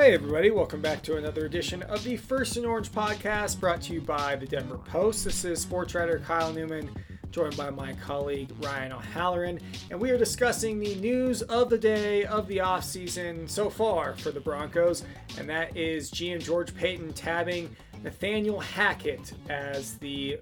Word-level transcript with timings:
Hey, 0.00 0.14
everybody, 0.14 0.50
welcome 0.50 0.80
back 0.80 1.02
to 1.02 1.18
another 1.18 1.44
edition 1.44 1.82
of 1.82 2.02
the 2.04 2.16
First 2.16 2.56
and 2.56 2.64
Orange 2.64 2.90
podcast 2.90 3.60
brought 3.60 3.82
to 3.82 3.92
you 3.92 4.00
by 4.00 4.34
the 4.34 4.46
Denver 4.46 4.78
Post. 4.78 5.26
This 5.26 5.44
is 5.44 5.60
sports 5.60 5.94
writer 5.94 6.18
Kyle 6.20 6.54
Newman, 6.54 6.88
joined 7.30 7.54
by 7.54 7.68
my 7.68 7.92
colleague 7.92 8.50
Ryan 8.62 8.92
O'Halloran, 8.92 9.60
and 9.90 10.00
we 10.00 10.10
are 10.10 10.16
discussing 10.16 10.80
the 10.80 10.94
news 10.94 11.42
of 11.42 11.68
the 11.68 11.76
day 11.76 12.24
of 12.24 12.48
the 12.48 12.56
offseason 12.56 13.46
so 13.46 13.68
far 13.68 14.14
for 14.16 14.30
the 14.30 14.40
Broncos, 14.40 15.04
and 15.36 15.46
that 15.50 15.76
is 15.76 16.10
GM 16.10 16.42
George 16.42 16.74
Paton 16.74 17.12
tabbing 17.12 17.68
Nathaniel 18.02 18.58
Hackett 18.58 19.34
as 19.50 19.98
the 19.98 20.40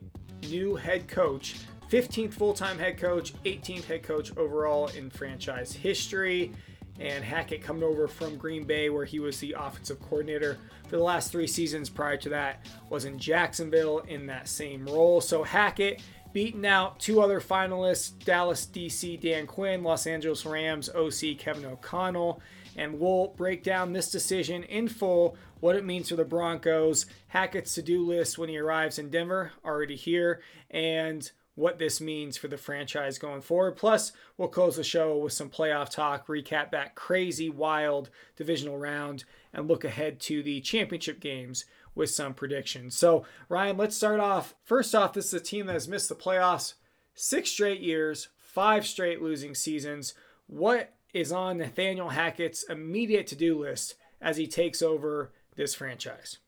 new 0.48 0.77
head 0.77 1.09
coach. 1.09 1.56
15th 1.90 2.34
full 2.34 2.54
time 2.54 2.79
head 2.79 2.96
coach, 2.96 3.34
18th 3.43 3.86
head 3.86 4.04
coach 4.04 4.30
overall 4.36 4.86
in 4.86 5.11
franchise 5.11 5.72
history 5.72 6.52
and 6.99 7.25
Hackett 7.25 7.62
coming 7.62 7.83
over 7.83 8.09
from 8.09 8.37
Green 8.37 8.65
Bay, 8.65 8.91
where 8.91 9.05
he 9.05 9.20
was 9.20 9.39
the 9.39 9.55
offensive 9.59 10.01
coordinator 10.01 10.59
for 10.89 10.97
the 10.97 11.02
last 11.02 11.30
three 11.30 11.47
seasons 11.47 11.89
prior 11.89 12.16
to 12.19 12.29
that, 12.30 12.66
was 12.91 13.05
in 13.05 13.19
Jacksonville 13.19 14.01
in 14.01 14.27
that 14.27 14.48
same 14.48 14.84
role. 14.87 15.20
So 15.20 15.42
Hackett 15.42 16.03
beating 16.33 16.66
out 16.66 16.98
two 16.98 17.20
other 17.20 17.41
finalists 17.41 18.12
Dallas 18.25 18.66
DC 18.66 19.20
Dan 19.20 19.47
Quinn, 19.47 19.83
Los 19.83 20.06
Angeles 20.06 20.45
Rams 20.45 20.89
OC 20.89 21.39
Kevin 21.39 21.65
O'Connell. 21.65 22.41
And 22.77 23.01
we'll 23.01 23.28
break 23.28 23.65
down 23.65 23.92
this 23.92 24.11
decision 24.11 24.62
in 24.62 24.87
full, 24.87 25.37
what 25.59 25.75
it 25.75 25.84
means 25.84 26.11
for 26.11 26.17
the 26.17 26.25
Broncos, 26.25 27.06
Hackett's 27.27 27.75
to 27.75 27.83
do 27.83 28.06
list 28.06 28.39
when 28.39 28.48
he 28.48 28.56
arrives 28.56 29.01
in 29.01 29.11
Denver, 29.11 29.51
already 29.65 29.97
here, 29.97 30.41
and 30.70 31.28
what 31.59 31.79
this 31.79 32.01
means 32.01 32.37
for 32.37 32.47
the 32.47 32.57
franchise 32.57 33.19
going 33.19 33.41
forward. 33.41 33.77
Plus, 33.77 34.12
we'll 34.37 34.47
close 34.47 34.77
the 34.77 34.85
show 34.85 35.19
with 35.19 35.33
some 35.33 35.51
playoff 35.51 35.91
talk, 35.91 36.29
recap 36.29 36.71
that 36.71 36.95
crazy, 36.95 37.51
wild 37.51 38.11
divisional 38.37 38.79
round, 38.79 39.25
and 39.53 39.67
look 39.67 39.83
ahead 39.83 40.20
to 40.20 40.41
the 40.41 40.61
championship 40.61 41.19
games 41.19 41.65
with 41.97 42.11
some 42.11 42.33
predictions. 42.33 42.97
So, 42.97 43.25
Ryan, 43.48 43.77
let's 43.77 43.97
start 43.97 44.20
off. 44.20 44.55
First 44.62 44.95
off, 44.95 45.12
this 45.12 45.27
is 45.27 45.34
a 45.34 45.41
team 45.41 45.67
that 45.67 45.73
has 45.73 45.89
missed 45.89 46.09
the 46.09 46.15
playoffs 46.15 46.75
six 47.15 47.50
straight 47.50 47.81
years, 47.81 48.28
five 48.37 48.87
straight 48.87 49.20
losing 49.20 49.56
seasons. 49.56 50.15
What 50.47 50.95
is 51.12 51.33
on 51.33 51.59
Nathaniel 51.59 52.11
Hackett's 52.11 52.62
immediate 52.62 53.27
to 53.27 53.34
do 53.34 53.59
list 53.59 53.97
as 54.20 54.37
he 54.37 54.47
takes 54.47 54.81
over 54.81 55.33
this 55.56 55.75
franchise? 55.75 56.39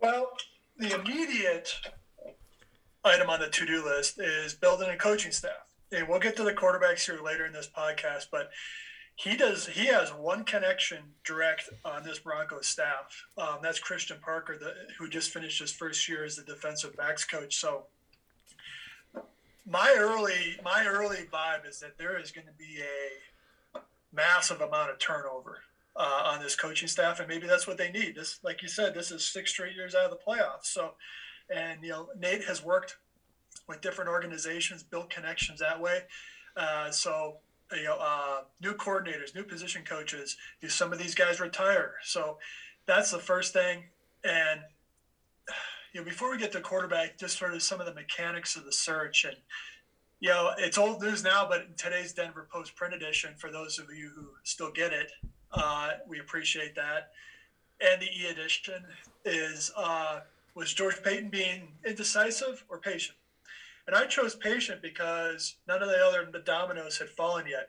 Well, 0.00 0.32
the 0.76 0.98
immediate 0.98 1.72
item 3.04 3.30
on 3.30 3.40
the 3.40 3.48
to-do 3.48 3.84
list 3.84 4.20
is 4.20 4.54
building 4.54 4.88
a 4.90 4.96
coaching 4.96 5.32
staff. 5.32 5.74
And 5.92 6.08
we'll 6.08 6.20
get 6.20 6.36
to 6.36 6.44
the 6.44 6.52
quarterbacks 6.52 7.06
here 7.06 7.20
later 7.22 7.46
in 7.46 7.52
this 7.52 7.68
podcast, 7.76 8.26
but 8.30 8.50
he 9.16 9.36
does. 9.36 9.66
He 9.66 9.86
has 9.86 10.10
one 10.10 10.44
connection 10.44 10.98
direct 11.24 11.68
on 11.84 12.04
this 12.04 12.20
Broncos 12.20 12.66
staff. 12.66 13.24
Um, 13.36 13.58
that's 13.62 13.78
Christian 13.78 14.18
Parker, 14.22 14.56
the, 14.58 14.72
who 14.98 15.08
just 15.08 15.30
finished 15.30 15.60
his 15.60 15.72
first 15.72 16.08
year 16.08 16.24
as 16.24 16.36
the 16.36 16.42
defensive 16.42 16.96
backs 16.96 17.24
coach. 17.24 17.56
So 17.56 17.86
my 19.66 19.94
early 19.98 20.56
my 20.64 20.86
early 20.86 21.28
vibe 21.32 21.68
is 21.68 21.80
that 21.80 21.98
there 21.98 22.18
is 22.18 22.30
going 22.30 22.46
to 22.46 22.52
be 22.52 22.80
a 22.80 23.80
massive 24.12 24.60
amount 24.60 24.90
of 24.90 24.98
turnover 24.98 25.58
uh, 25.96 26.22
on 26.32 26.40
this 26.40 26.56
coaching 26.56 26.88
staff, 26.88 27.20
and 27.20 27.28
maybe 27.28 27.46
that's 27.46 27.66
what 27.66 27.76
they 27.76 27.90
need. 27.90 28.14
This, 28.14 28.38
like 28.42 28.62
you 28.62 28.68
said, 28.68 28.94
this 28.94 29.10
is 29.10 29.24
six 29.24 29.50
straight 29.50 29.76
years 29.76 29.94
out 29.94 30.10
of 30.10 30.10
the 30.10 30.16
playoffs. 30.16 30.64
So 30.64 30.94
and 31.54 31.82
you 31.82 31.90
know, 31.90 32.08
Nate 32.18 32.44
has 32.44 32.64
worked 32.64 32.96
with 33.68 33.80
different 33.80 34.10
organizations, 34.10 34.82
built 34.82 35.10
connections 35.10 35.60
that 35.60 35.80
way. 35.80 36.02
Uh, 36.56 36.90
so 36.90 37.38
you 37.72 37.84
know, 37.84 37.98
uh, 38.00 38.40
new 38.60 38.74
coordinators, 38.74 39.34
new 39.34 39.44
position 39.44 39.82
coaches. 39.84 40.36
Do 40.60 40.68
some 40.68 40.92
of 40.92 40.98
these 40.98 41.14
guys 41.14 41.40
retire? 41.40 41.94
So 42.02 42.38
that's 42.86 43.10
the 43.10 43.18
first 43.18 43.52
thing. 43.52 43.84
And 44.24 44.60
you 45.92 46.00
know, 46.00 46.04
before 46.04 46.30
we 46.30 46.38
get 46.38 46.52
to 46.52 46.60
quarterback, 46.60 47.18
just 47.18 47.38
sort 47.38 47.54
of 47.54 47.62
some 47.62 47.80
of 47.80 47.86
the 47.86 47.94
mechanics 47.94 48.56
of 48.56 48.64
the 48.64 48.72
search 48.72 49.24
and 49.24 49.36
you 50.20 50.28
know, 50.28 50.50
it's 50.58 50.76
old 50.76 51.00
news 51.00 51.24
now, 51.24 51.46
but 51.48 51.62
in 51.62 51.74
today's 51.78 52.12
Denver 52.12 52.46
Post 52.52 52.76
print 52.76 52.92
edition, 52.92 53.30
for 53.38 53.50
those 53.50 53.78
of 53.78 53.86
you 53.90 54.10
who 54.14 54.26
still 54.44 54.70
get 54.70 54.92
it, 54.92 55.10
uh, 55.52 55.92
we 56.06 56.20
appreciate 56.20 56.74
that. 56.74 57.12
And 57.80 58.02
the 58.02 58.06
e 58.06 58.26
edition 58.26 58.84
is 59.24 59.72
uh, 59.74 60.20
was 60.54 60.72
George 60.72 61.02
Paton 61.02 61.28
being 61.28 61.68
indecisive 61.86 62.64
or 62.68 62.78
patient? 62.78 63.18
And 63.86 63.96
I 63.96 64.06
chose 64.06 64.34
patient 64.34 64.82
because 64.82 65.56
none 65.66 65.82
of 65.82 65.88
the 65.88 66.04
other 66.04 66.28
the 66.30 66.38
dominoes 66.38 66.98
had 66.98 67.08
fallen 67.08 67.46
yet. 67.46 67.68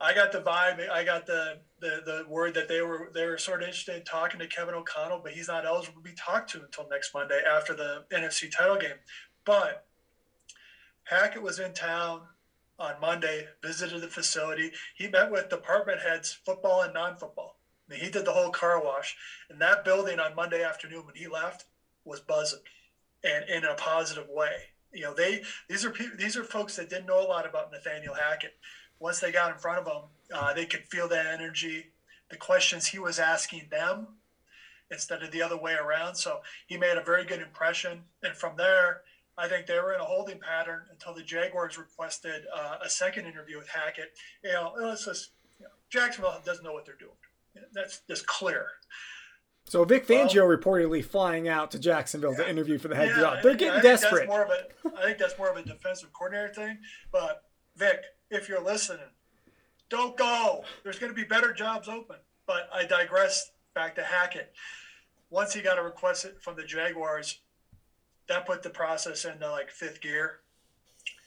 I 0.00 0.12
got 0.12 0.32
the 0.32 0.40
vibe, 0.40 0.88
I 0.90 1.04
got 1.04 1.26
the, 1.26 1.60
the 1.80 2.02
the 2.04 2.26
word 2.28 2.54
that 2.54 2.68
they 2.68 2.82
were 2.82 3.10
they 3.14 3.24
were 3.26 3.38
sort 3.38 3.62
of 3.62 3.68
interested 3.68 3.96
in 3.96 4.04
talking 4.04 4.40
to 4.40 4.46
Kevin 4.46 4.74
O'Connell, 4.74 5.20
but 5.22 5.32
he's 5.32 5.48
not 5.48 5.64
eligible 5.64 6.02
to 6.02 6.08
be 6.08 6.14
talked 6.16 6.50
to 6.50 6.62
until 6.62 6.88
next 6.88 7.14
Monday 7.14 7.40
after 7.48 7.74
the 7.74 8.04
NFC 8.12 8.50
title 8.50 8.76
game. 8.76 8.98
But 9.44 9.86
Hackett 11.04 11.42
was 11.42 11.58
in 11.58 11.72
town 11.72 12.22
on 12.78 13.00
Monday, 13.00 13.48
visited 13.62 14.00
the 14.00 14.08
facility. 14.08 14.72
He 14.96 15.08
met 15.08 15.30
with 15.30 15.48
department 15.48 16.00
heads, 16.00 16.38
football 16.44 16.82
and 16.82 16.94
non-football. 16.94 17.53
He 17.92 18.10
did 18.10 18.24
the 18.24 18.32
whole 18.32 18.50
car 18.50 18.82
wash, 18.82 19.16
and 19.50 19.60
that 19.60 19.84
building 19.84 20.18
on 20.18 20.34
Monday 20.34 20.62
afternoon 20.62 21.04
when 21.04 21.14
he 21.14 21.26
left 21.28 21.66
was 22.04 22.20
buzzing, 22.20 22.60
and 23.22 23.48
in 23.48 23.64
a 23.64 23.74
positive 23.74 24.28
way. 24.28 24.52
You 24.92 25.02
know, 25.02 25.14
they 25.14 25.42
these 25.68 25.84
are 25.84 25.90
people, 25.90 26.16
these 26.16 26.36
are 26.36 26.44
folks 26.44 26.76
that 26.76 26.88
didn't 26.88 27.06
know 27.06 27.20
a 27.20 27.28
lot 27.28 27.46
about 27.46 27.70
Nathaniel 27.70 28.14
Hackett. 28.14 28.54
Once 29.00 29.20
they 29.20 29.32
got 29.32 29.52
in 29.52 29.58
front 29.58 29.80
of 29.80 29.86
him, 29.86 30.02
uh, 30.34 30.54
they 30.54 30.66
could 30.66 30.84
feel 30.84 31.08
that 31.08 31.26
energy, 31.26 31.92
the 32.30 32.36
questions 32.36 32.86
he 32.86 32.98
was 32.98 33.18
asking 33.18 33.68
them, 33.70 34.06
instead 34.90 35.22
of 35.22 35.30
the 35.30 35.42
other 35.42 35.56
way 35.56 35.74
around. 35.74 36.14
So 36.14 36.40
he 36.66 36.78
made 36.78 36.96
a 36.96 37.02
very 37.02 37.24
good 37.24 37.40
impression, 37.40 38.04
and 38.22 38.34
from 38.34 38.56
there. 38.56 39.02
I 39.36 39.48
think 39.48 39.66
they 39.66 39.80
were 39.80 39.92
in 39.92 40.00
a 40.00 40.04
holding 40.04 40.38
pattern 40.38 40.82
until 40.92 41.12
the 41.12 41.24
Jaguars 41.24 41.76
requested 41.76 42.44
uh, 42.54 42.76
a 42.84 42.88
second 42.88 43.26
interview 43.26 43.58
with 43.58 43.66
Hackett. 43.68 44.12
You 44.44 44.52
know, 44.52 44.94
just, 44.94 45.30
you 45.58 45.64
know, 45.64 45.72
Jacksonville 45.90 46.40
doesn't 46.44 46.62
know 46.62 46.72
what 46.72 46.86
they're 46.86 46.94
doing. 46.94 47.16
That's 47.72 48.00
just 48.08 48.26
clear. 48.26 48.66
So 49.66 49.84
Vic 49.84 50.06
Fangio 50.06 50.46
well, 50.46 50.56
reportedly 50.56 51.04
flying 51.04 51.48
out 51.48 51.70
to 51.70 51.78
Jacksonville 51.78 52.32
yeah. 52.32 52.44
to 52.44 52.50
interview 52.50 52.78
for 52.78 52.88
the 52.88 52.96
head 52.96 53.10
yeah, 53.10 53.20
job. 53.20 53.38
They're 53.42 53.54
getting 53.54 53.80
desperate. 53.80 54.28
more 54.28 54.44
of 54.44 54.50
a, 54.50 54.98
I 54.98 55.04
think 55.04 55.18
that's 55.18 55.38
more 55.38 55.50
of 55.50 55.56
a 55.56 55.62
defensive 55.62 56.12
coordinator 56.12 56.52
thing. 56.52 56.78
But 57.10 57.44
Vic, 57.76 58.04
if 58.30 58.48
you're 58.48 58.62
listening, 58.62 59.06
don't 59.88 60.16
go. 60.16 60.64
There's 60.82 60.98
going 60.98 61.10
to 61.10 61.16
be 61.16 61.24
better 61.24 61.52
jobs 61.52 61.88
open. 61.88 62.16
But 62.46 62.68
I 62.72 62.84
digress. 62.84 63.50
Back 63.74 63.96
to 63.96 64.04
Hackett. 64.04 64.52
Once 65.30 65.52
he 65.52 65.60
got 65.60 65.78
a 65.78 65.82
request 65.82 66.26
from 66.40 66.54
the 66.54 66.62
Jaguars, 66.62 67.40
that 68.28 68.46
put 68.46 68.62
the 68.62 68.70
process 68.70 69.24
into 69.24 69.50
like 69.50 69.70
fifth 69.70 70.00
gear 70.00 70.40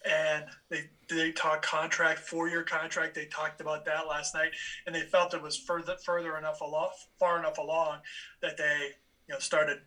and 0.07 0.45
they 0.69 0.89
they 1.09 1.31
talked 1.31 1.65
contract 1.65 2.19
four 2.19 2.47
year 2.47 2.63
contract 2.63 3.15
they 3.15 3.25
talked 3.25 3.61
about 3.61 3.85
that 3.85 4.07
last 4.07 4.33
night 4.33 4.51
and 4.85 4.95
they 4.95 5.01
felt 5.01 5.33
it 5.33 5.41
was 5.41 5.57
further 5.57 5.95
further 6.05 6.37
enough 6.37 6.61
along 6.61 6.89
far 7.19 7.39
enough 7.39 7.57
along 7.57 7.99
that 8.41 8.57
they 8.57 8.89
you 9.27 9.33
know 9.33 9.39
started 9.39 9.79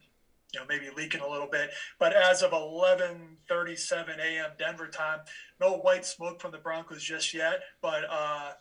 you 0.52 0.60
know 0.60 0.66
maybe 0.68 0.90
leaking 0.94 1.20
a 1.20 1.28
little 1.28 1.48
bit 1.50 1.70
but 1.98 2.12
as 2.12 2.42
of 2.42 2.50
11:37 2.52 4.18
a.m. 4.18 4.50
Denver 4.58 4.88
time 4.88 5.20
no 5.60 5.76
white 5.78 6.04
smoke 6.04 6.40
from 6.40 6.52
the 6.52 6.58
Broncos 6.58 7.02
just 7.02 7.32
yet 7.34 7.60
but 7.80 8.04
uh 8.10 8.52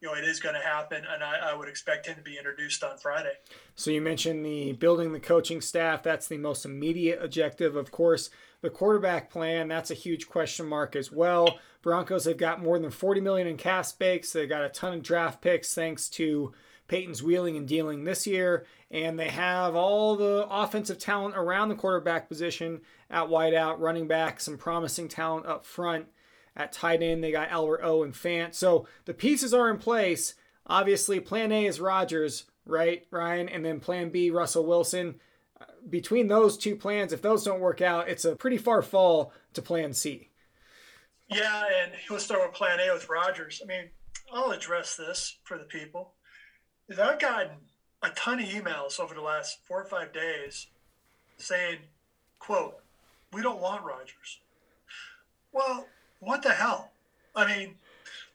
you 0.00 0.08
know, 0.08 0.14
it 0.14 0.24
is 0.24 0.38
going 0.38 0.54
to 0.54 0.60
happen, 0.60 1.02
and 1.12 1.24
I, 1.24 1.50
I, 1.50 1.54
would 1.54 1.68
expect 1.68 2.06
him 2.06 2.14
to 2.16 2.22
be 2.22 2.36
introduced 2.36 2.84
on 2.84 2.98
Friday. 2.98 3.32
So 3.74 3.90
you 3.90 4.00
mentioned 4.00 4.44
the 4.44 4.72
building 4.72 5.12
the 5.12 5.20
coaching 5.20 5.60
staff. 5.60 6.02
That's 6.02 6.28
the 6.28 6.38
most 6.38 6.64
immediate 6.64 7.22
objective, 7.22 7.74
of 7.74 7.90
course. 7.90 8.30
The 8.60 8.70
quarterback 8.70 9.30
plan, 9.30 9.68
that's 9.68 9.90
a 9.90 9.94
huge 9.94 10.28
question 10.28 10.66
mark 10.66 10.94
as 10.94 11.10
well. 11.10 11.58
Broncos 11.82 12.26
have 12.26 12.36
got 12.36 12.62
more 12.62 12.78
than 12.78 12.90
40 12.90 13.20
million 13.20 13.48
in 13.48 13.56
cap 13.56 13.86
space. 13.86 14.32
They 14.32 14.46
got 14.46 14.64
a 14.64 14.68
ton 14.68 14.94
of 14.94 15.02
draft 15.02 15.40
picks 15.40 15.74
thanks 15.74 16.08
to 16.10 16.52
Paton's 16.86 17.22
wheeling 17.22 17.56
and 17.56 17.68
dealing 17.68 18.04
this 18.04 18.26
year, 18.26 18.66
and 18.90 19.18
they 19.18 19.28
have 19.28 19.74
all 19.74 20.16
the 20.16 20.46
offensive 20.48 20.98
talent 20.98 21.36
around 21.36 21.68
the 21.68 21.74
quarterback 21.74 22.28
position 22.28 22.80
at 23.10 23.28
wideout, 23.28 23.78
running 23.78 24.08
back, 24.08 24.40
some 24.40 24.56
promising 24.56 25.08
talent 25.08 25.46
up 25.46 25.66
front. 25.66 26.06
At 26.58 26.72
tight 26.72 27.02
end, 27.02 27.24
they 27.24 27.32
got 27.32 27.50
Albert 27.50 27.80
O 27.82 28.02
and 28.02 28.12
Fant. 28.12 28.54
So 28.54 28.86
the 29.06 29.14
pieces 29.14 29.54
are 29.54 29.70
in 29.70 29.78
place. 29.78 30.34
Obviously, 30.66 31.20
plan 31.20 31.52
A 31.52 31.64
is 31.64 31.80
Rodgers, 31.80 32.44
right, 32.66 33.06
Ryan? 33.10 33.48
And 33.48 33.64
then 33.64 33.80
plan 33.80 34.10
B, 34.10 34.30
Russell 34.30 34.66
Wilson 34.66 35.14
between 35.88 36.28
those 36.28 36.56
two 36.56 36.76
plans, 36.76 37.12
if 37.12 37.22
those 37.22 37.44
don't 37.44 37.60
work 37.60 37.80
out, 37.80 38.08
it's 38.08 38.24
a 38.24 38.36
pretty 38.36 38.58
far 38.58 38.82
fall 38.82 39.32
to 39.54 39.62
plan 39.62 39.92
C. 39.92 40.30
Yeah, 41.28 41.64
and 41.82 41.92
we'll 42.10 42.20
start 42.20 42.42
with 42.42 42.56
plan 42.56 42.80
A 42.80 42.92
with 42.92 43.08
Rodgers. 43.08 43.60
I 43.62 43.66
mean, 43.66 43.90
I'll 44.32 44.50
address 44.50 44.96
this 44.96 45.38
for 45.44 45.58
the 45.58 45.64
people. 45.64 46.14
I've 46.90 47.20
gotten 47.20 47.50
a 48.02 48.10
ton 48.10 48.40
of 48.40 48.48
emails 48.48 48.98
over 48.98 49.14
the 49.14 49.20
last 49.20 49.58
four 49.66 49.82
or 49.82 49.84
five 49.84 50.12
days 50.12 50.68
saying, 51.36 51.78
quote, 52.38 52.76
we 53.32 53.42
don't 53.42 53.60
want 53.60 53.84
Rodgers. 53.84 54.40
Well, 55.52 55.86
what 56.20 56.42
the 56.42 56.50
hell? 56.50 56.90
I 57.34 57.46
mean, 57.46 57.74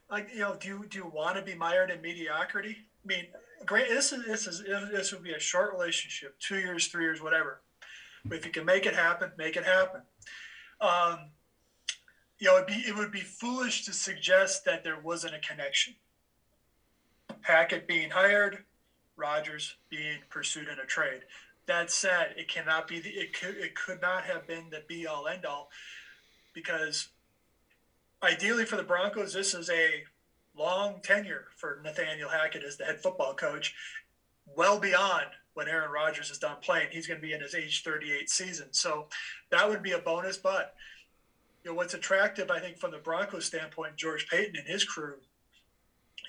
like 0.10 0.30
you 0.34 0.40
know, 0.40 0.56
do 0.60 0.68
you 0.68 0.86
do 0.90 1.00
you 1.00 1.12
want 1.14 1.36
to 1.38 1.42
be 1.42 1.56
mired 1.56 1.90
in 1.90 2.02
mediocrity? 2.02 2.78
I 3.04 3.08
mean, 3.08 3.26
great. 3.66 3.90
This 3.90 4.12
is 4.12 4.26
this 4.26 4.48
is 4.48 4.64
this 4.64 5.12
would 5.12 5.24
be 5.24 5.34
a 5.34 5.40
short 5.40 5.74
relationship, 5.74 6.40
two 6.40 6.58
years, 6.58 6.88
three 6.88 7.04
years, 7.04 7.22
whatever. 7.22 7.62
But 8.26 8.38
if 8.38 8.46
you 8.46 8.52
can 8.52 8.66
make 8.66 8.86
it 8.86 8.96
happen, 8.96 9.32
make 9.38 9.58
it 9.58 9.66
happen. 9.66 10.02
Um, 10.80 11.32
you 12.40 12.48
know, 12.48 12.56
it'd 12.58 12.68
be 12.68 12.84
it 12.88 12.96
would 12.96 13.12
be 13.12 13.22
foolish 13.22 13.86
to 13.86 13.94
suggest 13.94 14.66
that 14.66 14.84
there 14.84 15.00
wasn't 15.00 15.36
a 15.36 15.40
connection. 15.40 15.96
Hackett 17.42 17.88
being 17.88 18.10
hired, 18.10 18.64
Rodgers 19.18 19.76
being 19.90 20.20
pursued 20.30 20.68
in 20.68 20.80
a 20.80 20.86
trade. 20.86 21.22
That 21.66 21.92
said, 21.92 22.36
it 22.38 22.48
cannot 22.48 22.88
be 22.88 23.00
the 23.00 23.10
it 23.10 23.34
could 23.34 23.56
it 23.58 23.76
could 23.76 24.02
not 24.02 24.24
have 24.24 24.48
been 24.48 24.70
the 24.70 24.82
be 24.88 25.08
all 25.08 25.28
end 25.28 25.46
all 25.46 25.70
because 26.54 27.10
ideally 28.24 28.66
for 28.66 28.78
the 28.78 28.84
Broncos, 28.84 29.34
this 29.34 29.54
is 29.54 29.70
a 29.70 30.04
long 30.58 31.02
tenure 31.02 31.48
for 31.56 31.82
Nathaniel 31.84 32.30
Hackett 32.30 32.64
as 32.64 32.78
the 32.78 32.86
head 32.86 33.02
football 33.02 33.34
coach, 33.34 33.74
well 34.56 34.80
beyond 34.80 35.28
when 35.54 35.68
Aaron 35.68 35.92
Rodgers 35.92 36.32
is 36.32 36.40
done 36.40 36.58
playing. 36.62 36.88
He's 36.92 37.08
going 37.08 37.20
to 37.20 37.26
be 37.26 37.34
in 37.34 37.42
his 37.42 37.56
age 37.56 37.84
38 37.84 38.30
season. 38.30 38.68
So 38.72 39.08
that 39.52 39.68
would 39.68 39.84
be 39.84 39.92
a 39.92 40.00
bonus. 40.00 40.38
But 40.38 40.74
you 41.64 41.72
know 41.72 41.76
what's 41.76 41.94
attractive, 41.94 42.52
I 42.52 42.60
think, 42.60 42.78
from 42.78 42.92
the 42.92 42.98
Broncos 42.98 43.46
standpoint, 43.46 43.96
George 43.96 44.28
Paton 44.30 44.56
and 44.58 44.68
his 44.68 44.84
crew 44.84 45.16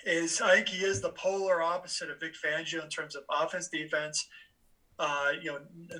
is 0.05 0.39
I 0.39 0.55
think 0.55 0.69
he 0.69 0.85
is 0.85 1.01
the 1.01 1.09
polar 1.09 1.61
opposite 1.61 2.11
of 2.11 2.19
Vic 2.19 2.33
Fangio 2.33 2.83
in 2.83 2.89
terms 2.89 3.15
of 3.15 3.23
offense, 3.29 3.67
defense. 3.67 4.27
Uh, 4.97 5.31
you 5.41 5.51
know, 5.51 5.59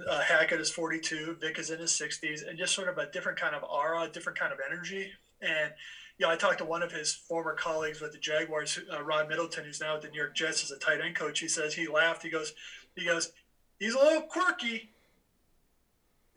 uh, 0.10 0.22
Hackett 0.22 0.62
is 0.62 0.72
42, 0.72 1.38
Vic 1.42 1.60
is 1.60 1.70
in 1.70 1.80
his 1.80 1.92
60s, 1.92 2.48
and 2.48 2.58
just 2.58 2.74
sort 2.74 2.88
of 2.88 2.98
a 2.98 3.12
different 3.12 3.38
kind 3.38 3.54
of 3.54 3.64
aura, 3.64 4.08
different 4.08 4.40
kind 4.40 4.54
of 4.54 4.60
energy. 4.66 5.12
And 5.42 5.74
you 6.18 6.26
know, 6.26 6.32
I 6.32 6.38
talked 6.38 6.60
to 6.60 6.66
one 6.66 6.82
of 6.82 6.92
his 6.92 7.14
former 7.14 7.54
colleagues 7.54 8.00
with 8.00 8.14
the 8.14 8.18
Jaguars, 8.18 8.80
uh, 8.94 9.02
Ron 9.04 9.28
Middleton, 9.28 9.66
who's 9.66 9.82
now 9.82 9.96
at 9.96 10.02
the 10.02 10.08
New 10.08 10.18
York 10.18 10.36
Jets 10.36 10.64
as 10.64 10.72
a 10.72 10.80
tight 10.80 11.02
end 11.02 11.16
coach. 11.16 11.40
He 11.40 11.48
says 11.48 11.74
he 11.74 11.88
laughed. 11.88 12.24
He 12.24 12.30
goes, 12.30 12.54
he 12.96 13.06
goes, 13.06 13.32
he's 13.80 13.94
a 13.94 14.00
little 14.00 14.22
quirky. 14.22 14.92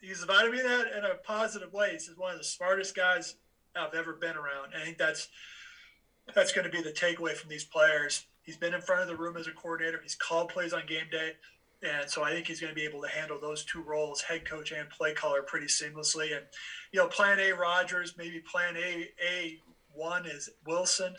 He's 0.01 0.23
about 0.23 0.43
to 0.43 0.51
be 0.51 0.61
that 0.61 0.93
in 0.97 1.05
a 1.05 1.15
positive 1.15 1.73
way. 1.73 1.93
He's 1.93 2.11
one 2.17 2.33
of 2.33 2.39
the 2.39 2.45
smartest 2.45 2.95
guys 2.95 3.37
I've 3.77 3.95
ever 3.95 4.15
been 4.15 4.37
around. 4.37 4.73
I 4.77 4.85
think 4.85 4.99
that's 4.99 5.29
that's 6.35 6.53
going 6.53 6.65
to 6.65 6.71
be 6.71 6.83
the 6.83 6.93
takeaway 6.93 7.33
from 7.33 7.49
these 7.49 7.65
players. 7.65 8.27
He's 8.43 8.57
been 8.57 8.75
in 8.75 8.81
front 8.81 9.03
of 9.03 9.09
the 9.09 9.17
room 9.17 9.37
as 9.37 9.47
a 9.47 9.53
coordinator. 9.53 10.01
He's 10.03 10.15
called 10.15 10.51
plays 10.51 10.73
on 10.73 10.87
game 10.87 11.07
day. 11.11 11.33
And 11.83 12.11
so 12.11 12.25
I 12.25 12.33
think 12.33 12.47
he's 12.47 12.61
going 12.61 12.73
to 12.73 12.75
be 12.75 12.87
able 12.87 13.03
to 13.03 13.09
handle 13.09 13.39
those 13.41 13.65
two 13.65 13.83
roles, 13.83 14.23
head 14.23 14.45
coach 14.45 14.73
and 14.73 14.89
play 14.91 15.15
caller, 15.15 15.43
pretty 15.43 15.67
seamlessly. 15.67 16.37
And, 16.37 16.45
you 16.93 17.01
know, 17.01 17.07
plan 17.07 17.39
A, 17.39 17.53
Rodgers, 17.53 18.15
maybe 18.19 18.41
plan 18.41 18.77
A, 18.77 19.09
A 19.25 19.59
one 19.95 20.27
is 20.27 20.51
Wilson. 20.67 21.15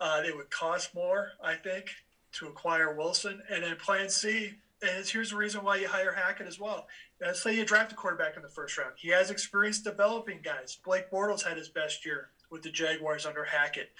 Uh, 0.00 0.22
it 0.26 0.36
would 0.36 0.50
cost 0.50 0.94
more, 0.94 1.30
I 1.42 1.54
think, 1.54 1.90
to 2.32 2.46
acquire 2.48 2.94
Wilson. 2.94 3.40
And 3.48 3.62
then 3.62 3.76
plan 3.76 4.08
C, 4.08 4.54
and 4.82 5.06
here's 5.06 5.30
the 5.30 5.36
reason 5.36 5.64
why 5.64 5.76
you 5.76 5.88
hire 5.88 6.12
Hackett 6.12 6.46
as 6.46 6.58
well. 6.58 6.88
Let's 7.20 7.42
say 7.42 7.56
you 7.56 7.64
draft 7.64 7.92
a 7.92 7.94
quarterback 7.94 8.36
in 8.36 8.42
the 8.42 8.48
first 8.48 8.76
round. 8.76 8.94
He 8.96 9.08
has 9.10 9.30
experience 9.30 9.78
developing 9.78 10.40
guys. 10.42 10.78
Blake 10.84 11.10
Bortles 11.10 11.44
had 11.44 11.56
his 11.56 11.68
best 11.68 12.04
year 12.04 12.30
with 12.50 12.62
the 12.62 12.70
Jaguars 12.70 13.24
under 13.24 13.44
Hackett. 13.44 13.90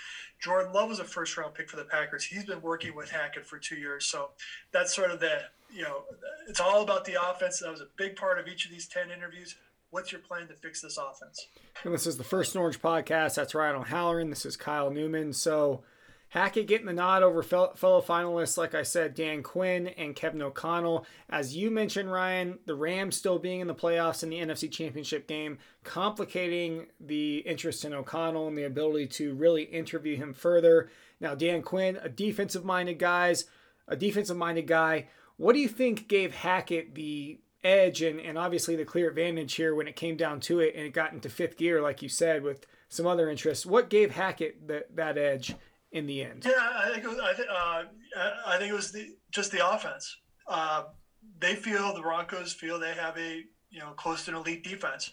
Jordan 0.40 0.72
Love 0.72 0.90
was 0.90 0.98
a 0.98 1.04
first 1.04 1.36
round 1.36 1.54
pick 1.54 1.70
for 1.70 1.76
the 1.76 1.84
Packers. 1.84 2.24
He's 2.24 2.44
been 2.44 2.60
working 2.60 2.94
with 2.94 3.10
Hackett 3.10 3.46
for 3.46 3.58
two 3.58 3.76
years. 3.76 4.06
So 4.06 4.30
that's 4.72 4.94
sort 4.94 5.10
of 5.10 5.20
the, 5.20 5.42
you 5.74 5.82
know, 5.82 6.04
it's 6.48 6.60
all 6.60 6.82
about 6.82 7.04
the 7.04 7.16
offense. 7.30 7.60
That 7.60 7.70
was 7.70 7.80
a 7.80 7.88
big 7.96 8.16
part 8.16 8.38
of 8.38 8.46
each 8.46 8.64
of 8.64 8.70
these 8.70 8.86
10 8.86 9.10
interviews. 9.10 9.56
What's 9.90 10.12
your 10.12 10.20
plan 10.20 10.48
to 10.48 10.54
fix 10.54 10.80
this 10.80 10.98
offense? 10.98 11.46
And 11.84 11.92
this 11.92 12.06
is 12.06 12.16
the 12.16 12.24
first 12.24 12.56
Orange 12.56 12.80
podcast. 12.80 13.34
That's 13.34 13.54
Ryan 13.54 13.76
O'Halloran. 13.76 14.30
This 14.30 14.46
is 14.46 14.56
Kyle 14.56 14.90
Newman. 14.90 15.32
So 15.32 15.82
Hackett 16.28 16.66
getting 16.66 16.86
the 16.86 16.92
nod 16.92 17.22
over 17.22 17.42
fellow 17.42 18.02
finalists, 18.02 18.58
like 18.58 18.74
I 18.74 18.82
said, 18.82 19.14
Dan 19.14 19.42
Quinn 19.42 19.86
and 19.88 20.16
Kevin 20.16 20.42
O'Connell. 20.42 21.06
As 21.30 21.56
you 21.56 21.70
mentioned, 21.70 22.10
Ryan, 22.10 22.58
the 22.66 22.74
Rams 22.74 23.16
still 23.16 23.38
being 23.38 23.60
in 23.60 23.68
the 23.68 23.74
playoffs 23.74 24.24
in 24.24 24.30
the 24.30 24.38
NFC 24.38 24.68
Championship 24.70 25.28
game, 25.28 25.58
complicating 25.84 26.86
the 26.98 27.38
interest 27.38 27.84
in 27.84 27.92
O'Connell 27.92 28.48
and 28.48 28.58
the 28.58 28.64
ability 28.64 29.06
to 29.06 29.34
really 29.34 29.62
interview 29.62 30.16
him 30.16 30.32
further. 30.32 30.90
Now, 31.20 31.36
Dan 31.36 31.62
Quinn, 31.62 31.98
a 32.02 32.08
defensive 32.08 32.64
minded 32.64 32.98
guys, 32.98 33.44
a 33.86 33.94
defensive 33.94 34.36
minded 34.36 34.66
guy. 34.66 35.06
What 35.36 35.54
do 35.54 35.60
you 35.60 35.68
think 35.68 36.08
gave 36.08 36.34
Hackett 36.34 36.94
the 36.94 37.40
edge 37.62 38.02
and, 38.02 38.20
and 38.20 38.36
obviously 38.38 38.76
the 38.76 38.84
clear 38.84 39.08
advantage 39.08 39.54
here 39.54 39.74
when 39.74 39.88
it 39.88 39.96
came 39.96 40.16
down 40.16 40.40
to 40.40 40.60
it 40.60 40.74
and 40.76 40.84
it 40.84 40.92
got 40.92 41.12
into 41.12 41.28
fifth 41.28 41.56
gear, 41.56 41.80
like 41.80 42.02
you 42.02 42.08
said, 42.08 42.42
with 42.42 42.66
some 42.88 43.06
other 43.06 43.28
interests? 43.30 43.66
What 43.66 43.90
gave 43.90 44.12
Hackett 44.12 44.68
the, 44.68 44.84
that 44.94 45.18
edge 45.18 45.54
in 45.90 46.06
the 46.06 46.22
end? 46.22 46.44
Yeah, 46.46 46.52
I 46.58 46.90
think 46.92 47.04
it 47.04 47.08
was, 47.08 47.18
I, 47.18 47.32
th- 47.32 47.48
uh, 47.48 47.82
I 48.46 48.58
think 48.58 48.70
it 48.70 48.76
was 48.76 48.92
the, 48.92 49.08
just 49.30 49.50
the 49.50 49.68
offense. 49.68 50.16
Uh, 50.46 50.84
they 51.38 51.54
feel 51.54 51.94
the 51.94 52.02
Broncos 52.02 52.52
feel 52.52 52.78
they 52.78 52.94
have 52.94 53.16
a 53.18 53.42
you 53.70 53.80
know 53.80 53.90
close 53.96 54.24
to 54.24 54.30
an 54.30 54.36
elite 54.36 54.64
defense. 54.64 55.10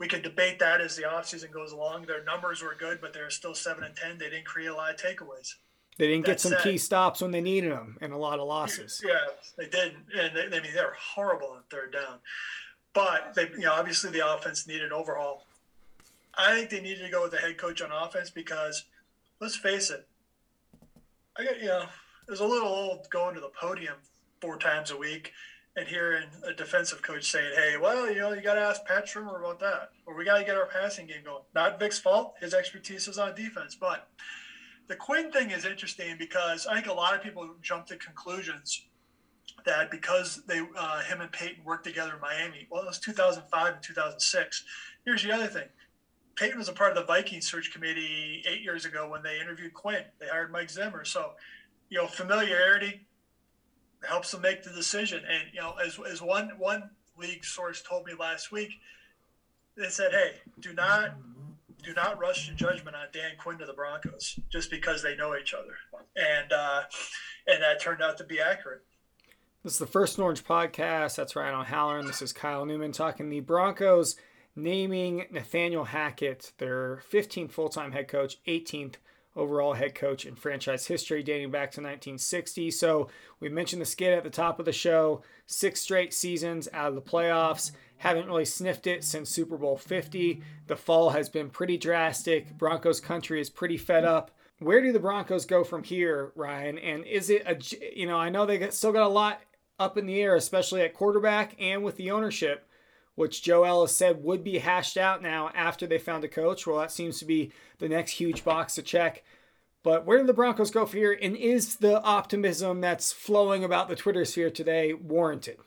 We 0.00 0.08
can 0.08 0.22
debate 0.22 0.58
that 0.58 0.80
as 0.80 0.96
the 0.96 1.02
offseason 1.02 1.52
goes 1.52 1.72
along. 1.72 2.06
Their 2.06 2.24
numbers 2.24 2.62
were 2.62 2.74
good, 2.78 3.00
but 3.00 3.12
they're 3.12 3.30
still 3.30 3.54
seven 3.54 3.84
and 3.84 3.94
ten. 3.94 4.18
They 4.18 4.30
didn't 4.30 4.46
create 4.46 4.68
a 4.68 4.74
lot 4.74 4.92
of 4.92 5.00
takeaways. 5.00 5.54
They 5.96 6.08
didn't 6.08 6.26
get 6.26 6.40
some 6.40 6.54
key 6.62 6.78
stops 6.78 7.20
when 7.20 7.30
they 7.30 7.40
needed 7.40 7.70
them, 7.70 7.96
and 8.00 8.12
a 8.12 8.16
lot 8.16 8.40
of 8.40 8.48
losses. 8.48 9.00
Yeah, 9.04 9.18
they 9.56 9.66
didn't, 9.66 10.04
and 10.18 10.36
they, 10.36 10.56
I 10.56 10.60
mean 10.60 10.72
they're 10.74 10.96
horrible 10.98 11.48
on 11.48 11.62
third 11.70 11.92
down. 11.92 12.18
But 12.92 13.34
they, 13.34 13.48
you 13.50 13.60
know, 13.60 13.72
obviously 13.72 14.10
the 14.10 14.28
offense 14.28 14.66
needed 14.66 14.86
an 14.86 14.92
overhaul. 14.92 15.46
I 16.36 16.54
think 16.56 16.70
they 16.70 16.80
needed 16.80 17.04
to 17.04 17.10
go 17.10 17.22
with 17.22 17.30
the 17.30 17.38
head 17.38 17.58
coach 17.58 17.80
on 17.80 17.92
offense 17.92 18.30
because 18.30 18.84
let's 19.40 19.56
face 19.56 19.90
it, 19.90 20.08
I 21.38 21.44
got 21.44 21.60
you 21.60 21.66
know, 21.66 21.86
it 22.26 22.30
was 22.30 22.40
a 22.40 22.46
little 22.46 22.68
old 22.68 23.08
going 23.10 23.34
to 23.36 23.40
the 23.40 23.50
podium 23.60 23.96
four 24.40 24.58
times 24.58 24.90
a 24.90 24.96
week 24.96 25.32
and 25.76 25.86
hearing 25.86 26.28
a 26.44 26.52
defensive 26.52 27.02
coach 27.02 27.30
saying, 27.30 27.52
"Hey, 27.54 27.76
well, 27.80 28.10
you 28.10 28.18
know, 28.18 28.32
you 28.32 28.40
got 28.40 28.54
to 28.54 28.60
ask 28.60 28.84
Pat 28.84 29.06
Shurmur 29.06 29.38
about 29.38 29.60
that, 29.60 29.90
or 30.06 30.14
we 30.16 30.24
got 30.24 30.38
to 30.38 30.44
get 30.44 30.56
our 30.56 30.66
passing 30.66 31.06
game 31.06 31.22
going." 31.24 31.42
Not 31.54 31.78
Vic's 31.78 31.98
fault; 31.98 32.34
his 32.40 32.54
expertise 32.54 33.08
is 33.08 33.18
on 33.18 33.34
defense. 33.34 33.74
But 33.74 34.08
the 34.88 34.96
Quinn 34.96 35.32
thing 35.32 35.50
is 35.50 35.64
interesting 35.64 36.16
because 36.18 36.66
I 36.66 36.74
think 36.74 36.86
a 36.86 36.92
lot 36.92 37.14
of 37.14 37.22
people 37.22 37.48
jump 37.62 37.86
to 37.86 37.96
conclusions 37.96 38.82
that 39.64 39.90
because 39.90 40.42
they 40.46 40.60
uh, 40.76 41.02
him 41.02 41.20
and 41.20 41.32
Paton 41.32 41.64
worked 41.64 41.84
together 41.84 42.14
in 42.14 42.20
Miami. 42.20 42.66
Well, 42.70 42.82
it 42.82 42.86
was 42.86 42.98
2005 42.98 43.74
and 43.74 43.82
2006. 43.82 44.64
Here's 45.04 45.22
the 45.22 45.32
other 45.32 45.46
thing: 45.46 45.68
Paton 46.36 46.58
was 46.58 46.68
a 46.68 46.72
part 46.72 46.90
of 46.90 46.96
the 46.96 47.04
Vikings 47.04 47.48
search 47.48 47.72
committee 47.72 48.42
eight 48.48 48.62
years 48.62 48.84
ago 48.84 49.08
when 49.08 49.22
they 49.22 49.40
interviewed 49.40 49.74
Quinn. 49.74 50.02
They 50.18 50.26
hired 50.26 50.52
Mike 50.52 50.70
Zimmer. 50.70 51.04
So, 51.04 51.32
you 51.88 51.98
know, 51.98 52.06
familiarity 52.06 53.06
helps 54.06 54.32
them 54.32 54.42
make 54.42 54.62
the 54.62 54.70
decision. 54.70 55.22
And, 55.28 55.44
you 55.52 55.60
know, 55.60 55.74
as, 55.84 55.98
as 56.10 56.20
one, 56.20 56.50
one 56.58 56.90
league 57.16 57.44
source 57.44 57.82
told 57.82 58.06
me 58.06 58.12
last 58.18 58.50
week, 58.50 58.70
they 59.76 59.88
said, 59.88 60.12
hey, 60.12 60.32
do 60.60 60.72
not 60.72 61.14
do 61.84 61.94
not 61.94 62.18
rush 62.18 62.48
to 62.48 62.54
judgment 62.54 62.96
on 62.96 63.06
Dan 63.12 63.32
Quinn 63.38 63.58
to 63.58 63.66
the 63.66 63.72
Broncos 63.72 64.38
just 64.50 64.70
because 64.70 65.02
they 65.02 65.16
know 65.16 65.36
each 65.36 65.54
other. 65.54 65.76
And 66.16 66.52
uh, 66.52 66.82
and 67.46 67.62
that 67.62 67.80
turned 67.80 68.02
out 68.02 68.18
to 68.18 68.24
be 68.24 68.40
accurate. 68.40 68.82
This 69.62 69.74
is 69.74 69.78
the 69.78 69.86
First 69.86 70.18
Orange 70.18 70.44
podcast. 70.44 71.16
That's 71.16 71.36
Ryan 71.36 71.60
O'Halloran. 71.60 72.06
This 72.06 72.22
is 72.22 72.32
Kyle 72.32 72.66
Newman 72.66 72.92
talking 72.92 73.28
the 73.28 73.40
Broncos– 73.40 74.16
naming 74.56 75.26
Nathaniel 75.30 75.84
Hackett 75.84 76.52
their 76.58 77.02
15th 77.10 77.50
full 77.50 77.68
time 77.68 77.92
head 77.92 78.08
coach, 78.08 78.42
18th 78.46 78.94
overall 79.36 79.72
head 79.72 79.96
coach 79.96 80.24
in 80.24 80.36
franchise 80.36 80.86
history 80.86 81.22
dating 81.22 81.50
back 81.50 81.72
to 81.72 81.80
1960. 81.80 82.70
So 82.70 83.08
we 83.40 83.48
mentioned 83.48 83.82
the 83.82 83.86
skid 83.86 84.12
at 84.12 84.22
the 84.22 84.30
top 84.30 84.60
of 84.60 84.64
the 84.64 84.72
show. 84.72 85.22
Six 85.46 85.80
straight 85.80 86.14
seasons 86.14 86.68
out 86.72 86.88
of 86.88 86.94
the 86.94 87.02
playoffs. 87.02 87.72
Haven't 88.04 88.26
really 88.26 88.44
sniffed 88.44 88.86
it 88.86 89.02
since 89.02 89.30
Super 89.30 89.56
Bowl 89.56 89.78
50. 89.78 90.42
The 90.66 90.76
fall 90.76 91.08
has 91.10 91.30
been 91.30 91.48
pretty 91.48 91.78
drastic. 91.78 92.58
Broncos 92.58 93.00
country 93.00 93.40
is 93.40 93.48
pretty 93.48 93.78
fed 93.78 94.04
up. 94.04 94.30
Where 94.58 94.82
do 94.82 94.92
the 94.92 95.00
Broncos 95.00 95.46
go 95.46 95.64
from 95.64 95.82
here, 95.82 96.30
Ryan? 96.36 96.78
And 96.78 97.06
is 97.06 97.30
it 97.30 97.44
a, 97.46 97.56
you 97.98 98.06
know, 98.06 98.18
I 98.18 98.28
know 98.28 98.44
they 98.44 98.68
still 98.68 98.92
got 98.92 99.06
a 99.06 99.08
lot 99.08 99.40
up 99.78 99.96
in 99.96 100.04
the 100.04 100.20
air, 100.20 100.36
especially 100.36 100.82
at 100.82 100.92
quarterback 100.92 101.56
and 101.58 101.82
with 101.82 101.96
the 101.96 102.10
ownership 102.10 102.68
which 103.14 103.42
Joe 103.42 103.64
Ellis 103.64 103.96
said 103.96 104.22
would 104.22 104.44
be 104.44 104.58
hashed 104.58 104.98
out 104.98 105.22
now 105.22 105.50
after 105.54 105.86
they 105.86 105.98
found 105.98 106.24
a 106.24 106.28
coach. 106.28 106.66
Well, 106.66 106.80
that 106.80 106.92
seems 106.92 107.18
to 107.20 107.24
be 107.24 107.52
the 107.78 107.88
next 107.88 108.12
huge 108.12 108.44
box 108.44 108.74
to 108.74 108.82
check. 108.82 109.22
But 109.82 110.04
where 110.04 110.18
do 110.18 110.26
the 110.26 110.34
Broncos 110.34 110.70
go 110.70 110.84
from 110.84 110.98
here? 110.98 111.16
And 111.22 111.36
is 111.36 111.76
the 111.76 112.02
optimism 112.02 112.80
that's 112.80 113.12
flowing 113.12 113.64
about 113.64 113.88
the 113.88 113.96
Twitter 113.96 114.24
sphere 114.24 114.50
today 114.50 114.92
warranted? 114.92 115.58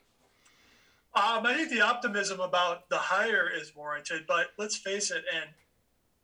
Um, 1.17 1.47
I 1.47 1.55
think 1.55 1.71
the 1.71 1.81
optimism 1.81 2.39
about 2.39 2.89
the 2.89 2.97
hire 2.97 3.49
is 3.49 3.75
warranted, 3.75 4.25
but 4.27 4.47
let's 4.59 4.77
face 4.77 5.09
it, 5.09 5.23
and 5.33 5.49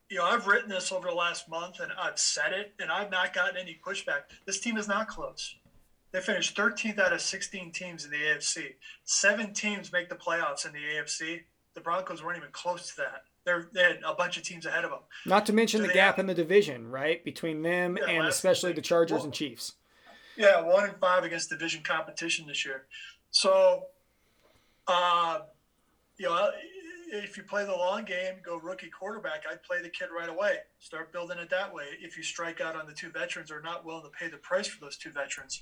you 0.10 0.20
know, 0.20 0.26
I've 0.26 0.46
written 0.46 0.70
this 0.70 0.92
over 0.92 1.08
the 1.08 1.16
last 1.16 1.50
month 1.50 1.80
and 1.80 1.92
I've 2.00 2.20
said 2.20 2.54
it, 2.54 2.74
and 2.80 2.92
I've 2.92 3.10
not 3.10 3.34
gotten 3.34 3.58
any 3.58 3.80
pushback. 3.84 4.26
This 4.46 4.60
team 4.60 4.78
is 4.78 4.88
not 4.88 5.08
close. 5.08 5.56
They 6.12 6.22
finished 6.22 6.56
13th 6.56 7.00
out 7.00 7.14
of 7.14 7.22
16 7.22 7.72
teams 7.72 8.06
in 8.06 8.12
the 8.12 8.18
AFC. 8.18 8.76
Seven 9.06 9.54
teams 9.54 9.92
make 9.92 10.10
the 10.10 10.16
playoffs 10.16 10.68
in 10.68 10.72
the 10.72 10.78
AFC. 10.78 11.42
The 11.74 11.82
Broncos 11.82 12.24
weren't 12.24 12.38
even 12.38 12.52
close 12.52 12.92
to 12.92 12.98
that. 12.98 13.24
They're, 13.44 13.68
they 13.74 13.82
had 13.82 14.00
a 14.06 14.14
bunch 14.14 14.38
of 14.38 14.44
teams 14.44 14.68
ahead 14.68 14.84
of 14.84 14.92
them. 14.92 15.00
Not 15.26 15.48
to 15.48 15.54
mention 15.54 15.82
so 15.82 15.88
the 15.88 15.94
gap 15.94 16.18
have, 16.18 16.20
in 16.20 16.28
the 16.28 16.36
division, 16.36 16.92
right, 16.92 17.26
between 17.26 17.64
them 17.64 17.98
yeah, 18.00 18.12
and 18.12 18.28
especially 18.28 18.74
the 18.74 18.82
Chargers 18.82 19.18
well, 19.18 19.26
and 19.26 19.34
Chiefs. 19.34 19.74
Yeah, 20.38 20.62
one 20.62 20.84
and 20.84 20.98
five 21.00 21.24
against 21.24 21.50
division 21.50 21.82
competition 21.84 22.46
this 22.46 22.64
year. 22.64 22.86
So, 23.32 23.88
uh, 24.88 25.40
you 26.18 26.28
know, 26.28 26.50
if 27.12 27.38
you 27.38 27.44
play 27.44 27.66
the 27.66 27.72
long 27.72 28.06
game, 28.06 28.36
go 28.44 28.58
rookie 28.58 28.90
quarterback, 28.90 29.44
I'd 29.50 29.64
play 29.64 29.82
the 29.82 29.90
kid 29.90 30.08
right 30.16 30.30
away. 30.30 30.58
Start 30.80 31.14
building 31.14 31.38
it 31.38 31.50
that 31.52 31.74
way. 31.74 31.86
If 32.02 32.18
you 32.18 32.24
strike 32.24 32.60
out 32.60 32.76
on 32.76 32.88
the 32.88 32.94
two 32.94 33.10
veterans 33.10 33.52
or 33.52 33.62
not 33.62 33.86
willing 33.86 34.04
to 34.04 34.10
pay 34.10 34.30
the 34.30 34.38
price 34.38 34.68
for 34.68 34.84
those 34.84 34.98
two 34.98 35.12
veterans. 35.12 35.62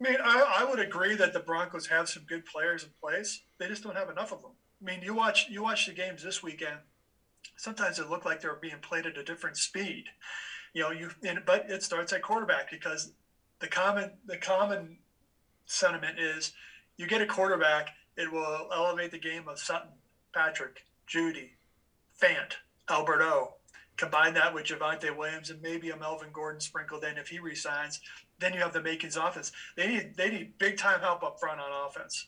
I 0.00 0.10
mean, 0.10 0.18
I, 0.22 0.58
I 0.60 0.64
would 0.64 0.78
agree 0.78 1.14
that 1.16 1.32
the 1.32 1.40
Broncos 1.40 1.86
have 1.86 2.08
some 2.08 2.24
good 2.24 2.44
players 2.44 2.84
in 2.84 2.90
place. 3.00 3.42
They 3.58 3.68
just 3.68 3.82
don't 3.82 3.96
have 3.96 4.10
enough 4.10 4.32
of 4.32 4.42
them. 4.42 4.52
I 4.82 4.84
mean, 4.84 5.02
you 5.02 5.14
watch 5.14 5.48
you 5.48 5.62
watch 5.62 5.86
the 5.86 5.92
games 5.92 6.22
this 6.22 6.42
weekend. 6.42 6.78
Sometimes 7.56 7.98
it 7.98 8.10
looked 8.10 8.26
like 8.26 8.42
they 8.42 8.48
were 8.48 8.58
being 8.60 8.80
played 8.82 9.06
at 9.06 9.16
a 9.16 9.24
different 9.24 9.56
speed. 9.56 10.04
You 10.74 10.82
know, 10.82 10.90
you 10.90 11.10
but 11.46 11.70
it 11.70 11.82
starts 11.82 12.12
at 12.12 12.20
quarterback 12.20 12.70
because 12.70 13.12
the 13.60 13.68
common 13.68 14.10
the 14.26 14.36
common 14.36 14.98
sentiment 15.64 16.18
is 16.18 16.52
you 16.98 17.06
get 17.06 17.22
a 17.22 17.26
quarterback, 17.26 17.88
it 18.16 18.32
will 18.32 18.68
elevate 18.72 19.10
the 19.10 19.18
game 19.18 19.48
of 19.48 19.58
Sutton, 19.58 19.90
Patrick, 20.34 20.84
Jeudy, 21.06 21.50
Fant, 22.20 22.54
Albert 22.88 23.22
O. 23.22 23.54
Combine 23.96 24.34
that 24.34 24.52
with 24.52 24.64
Javonte 24.64 25.16
Williams 25.16 25.48
and 25.48 25.62
maybe 25.62 25.88
a 25.90 25.96
Melvin 25.96 26.28
Gordon 26.32 26.60
sprinkled 26.60 27.04
in 27.04 27.16
if 27.16 27.28
he 27.28 27.38
resigns. 27.38 28.00
Then 28.38 28.52
you 28.52 28.60
have 28.60 28.74
the 28.74 28.82
Makings 28.82 29.16
offense. 29.16 29.52
They 29.74 29.86
need 29.86 30.16
they 30.16 30.30
need 30.30 30.58
big 30.58 30.76
time 30.76 31.00
help 31.00 31.22
up 31.22 31.40
front 31.40 31.60
on 31.60 31.88
offense. 31.88 32.26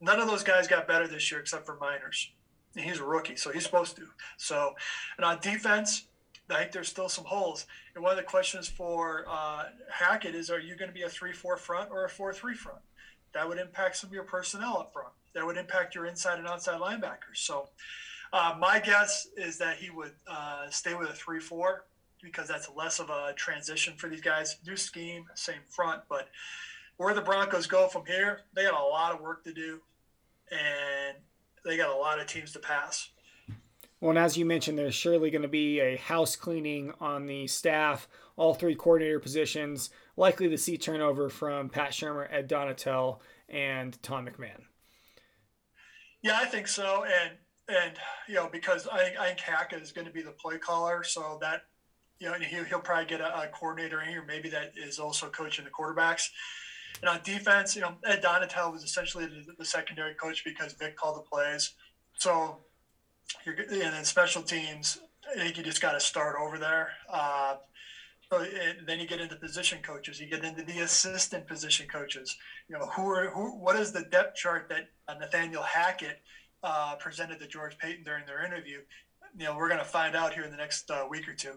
None 0.00 0.20
of 0.20 0.28
those 0.28 0.44
guys 0.44 0.68
got 0.68 0.86
better 0.86 1.08
this 1.08 1.30
year 1.30 1.40
except 1.40 1.64
for 1.64 1.76
Meinerz. 1.78 2.28
He's 2.76 3.00
a 3.00 3.04
rookie, 3.04 3.36
so 3.36 3.50
he's 3.50 3.64
supposed 3.64 3.96
to. 3.96 4.06
So, 4.36 4.74
and 5.16 5.24
on 5.24 5.40
defense, 5.40 6.06
I 6.50 6.58
think 6.58 6.72
there's 6.72 6.88
still 6.88 7.08
some 7.08 7.24
holes. 7.24 7.66
And 7.94 8.04
one 8.04 8.12
of 8.12 8.18
the 8.18 8.22
questions 8.22 8.68
for 8.68 9.24
uh, 9.28 9.64
Hackett 9.90 10.34
is: 10.34 10.50
Are 10.50 10.60
you 10.60 10.76
going 10.76 10.90
to 10.90 10.94
be 10.94 11.02
a 11.02 11.08
three-four 11.08 11.56
front 11.56 11.90
or 11.90 12.04
a 12.04 12.08
four-three 12.10 12.54
front? 12.54 12.80
That 13.32 13.48
would 13.48 13.58
impact 13.58 13.96
some 13.96 14.08
of 14.08 14.14
your 14.14 14.24
personnel 14.24 14.78
up 14.78 14.92
front. 14.92 15.12
That 15.38 15.46
would 15.46 15.56
impact 15.56 15.94
your 15.94 16.06
inside 16.06 16.40
and 16.40 16.48
outside 16.48 16.80
linebackers. 16.80 17.36
So, 17.36 17.68
uh, 18.32 18.56
my 18.58 18.80
guess 18.80 19.28
is 19.36 19.56
that 19.58 19.76
he 19.76 19.88
would 19.88 20.10
uh, 20.26 20.68
stay 20.68 20.94
with 20.94 21.08
a 21.08 21.12
three-four 21.12 21.84
because 22.20 22.48
that's 22.48 22.68
less 22.74 22.98
of 22.98 23.08
a 23.08 23.34
transition 23.36 23.94
for 23.96 24.08
these 24.08 24.20
guys. 24.20 24.56
New 24.66 24.76
scheme, 24.76 25.26
same 25.36 25.60
front, 25.68 26.02
but 26.08 26.28
where 26.96 27.14
the 27.14 27.20
Broncos 27.20 27.68
go 27.68 27.86
from 27.86 28.04
here, 28.04 28.40
they 28.56 28.64
got 28.64 28.74
a 28.74 28.84
lot 28.84 29.14
of 29.14 29.20
work 29.20 29.44
to 29.44 29.54
do, 29.54 29.80
and 30.50 31.16
they 31.64 31.76
got 31.76 31.94
a 31.94 31.96
lot 31.96 32.18
of 32.18 32.26
teams 32.26 32.50
to 32.54 32.58
pass. 32.58 33.10
Well, 34.00 34.10
and 34.10 34.18
as 34.18 34.36
you 34.36 34.44
mentioned, 34.44 34.76
there's 34.76 34.96
surely 34.96 35.30
going 35.30 35.42
to 35.42 35.48
be 35.48 35.78
a 35.78 35.98
house 35.98 36.34
cleaning 36.34 36.92
on 37.00 37.26
the 37.26 37.46
staff, 37.46 38.08
all 38.36 38.54
three 38.54 38.74
coordinator 38.74 39.20
positions, 39.20 39.90
likely 40.16 40.48
to 40.48 40.58
see 40.58 40.76
turnover 40.76 41.28
from 41.28 41.68
Pat 41.68 41.92
Shurmur, 41.92 42.26
Ed 42.28 42.48
Donatell, 42.48 43.20
and 43.48 44.02
Tom 44.02 44.26
McMahon. 44.26 44.62
Yeah, 46.22 46.38
I 46.40 46.46
think 46.46 46.68
so, 46.68 47.04
and 47.04 47.32
and 47.68 47.92
you 48.28 48.34
know 48.34 48.48
because 48.50 48.88
I 48.90 49.14
I 49.18 49.26
think 49.28 49.40
Hack 49.40 49.72
is 49.72 49.92
going 49.92 50.06
to 50.06 50.12
be 50.12 50.22
the 50.22 50.32
play 50.32 50.58
caller, 50.58 51.04
so 51.04 51.38
that 51.40 51.62
you 52.18 52.28
know 52.28 52.34
he'll, 52.34 52.64
he'll 52.64 52.80
probably 52.80 53.06
get 53.06 53.20
a, 53.20 53.42
a 53.42 53.46
coordinator 53.48 54.02
in 54.02 54.08
here, 54.08 54.24
maybe 54.26 54.48
that 54.50 54.72
is 54.76 54.98
also 54.98 55.28
coaching 55.28 55.64
the 55.64 55.70
quarterbacks. 55.70 56.28
And 57.00 57.08
on 57.08 57.20
defense, 57.22 57.76
you 57.76 57.82
know, 57.82 57.94
Ed 58.04 58.22
Donatell 58.22 58.72
was 58.72 58.82
essentially 58.82 59.26
the, 59.26 59.44
the 59.56 59.64
secondary 59.64 60.14
coach 60.14 60.44
because 60.44 60.72
Vic 60.72 60.96
called 60.96 61.16
the 61.16 61.28
plays. 61.28 61.74
So, 62.16 62.56
you're, 63.44 63.54
and 63.54 63.92
then 63.94 64.04
special 64.04 64.42
teams, 64.42 64.98
I 65.30 65.38
think 65.38 65.56
you 65.56 65.62
just 65.62 65.80
got 65.80 65.92
to 65.92 66.00
start 66.00 66.36
over 66.40 66.58
there. 66.58 66.88
Uh, 67.08 67.56
then 68.30 68.98
you 68.98 69.06
get 69.06 69.20
into 69.20 69.36
position 69.36 69.78
coaches. 69.82 70.20
You 70.20 70.26
get 70.26 70.44
into 70.44 70.62
the 70.62 70.80
assistant 70.80 71.46
position 71.46 71.86
coaches. 71.86 72.36
You 72.68 72.78
know, 72.78 72.86
who 72.86 73.08
are 73.08 73.30
who? 73.30 73.58
What 73.58 73.76
is 73.76 73.92
the 73.92 74.02
depth 74.02 74.36
chart 74.36 74.68
that 74.68 74.88
uh, 75.08 75.14
Nathaniel 75.14 75.62
Hackett 75.62 76.20
uh, 76.62 76.96
presented 76.96 77.38
to 77.40 77.46
George 77.46 77.78
Paton 77.78 78.04
during 78.04 78.26
their 78.26 78.44
interview? 78.44 78.78
You 79.36 79.44
know, 79.44 79.56
we're 79.56 79.68
going 79.68 79.80
to 79.80 79.84
find 79.84 80.16
out 80.16 80.34
here 80.34 80.44
in 80.44 80.50
the 80.50 80.56
next 80.56 80.90
uh, 80.90 81.04
week 81.08 81.28
or 81.28 81.34
two. 81.34 81.52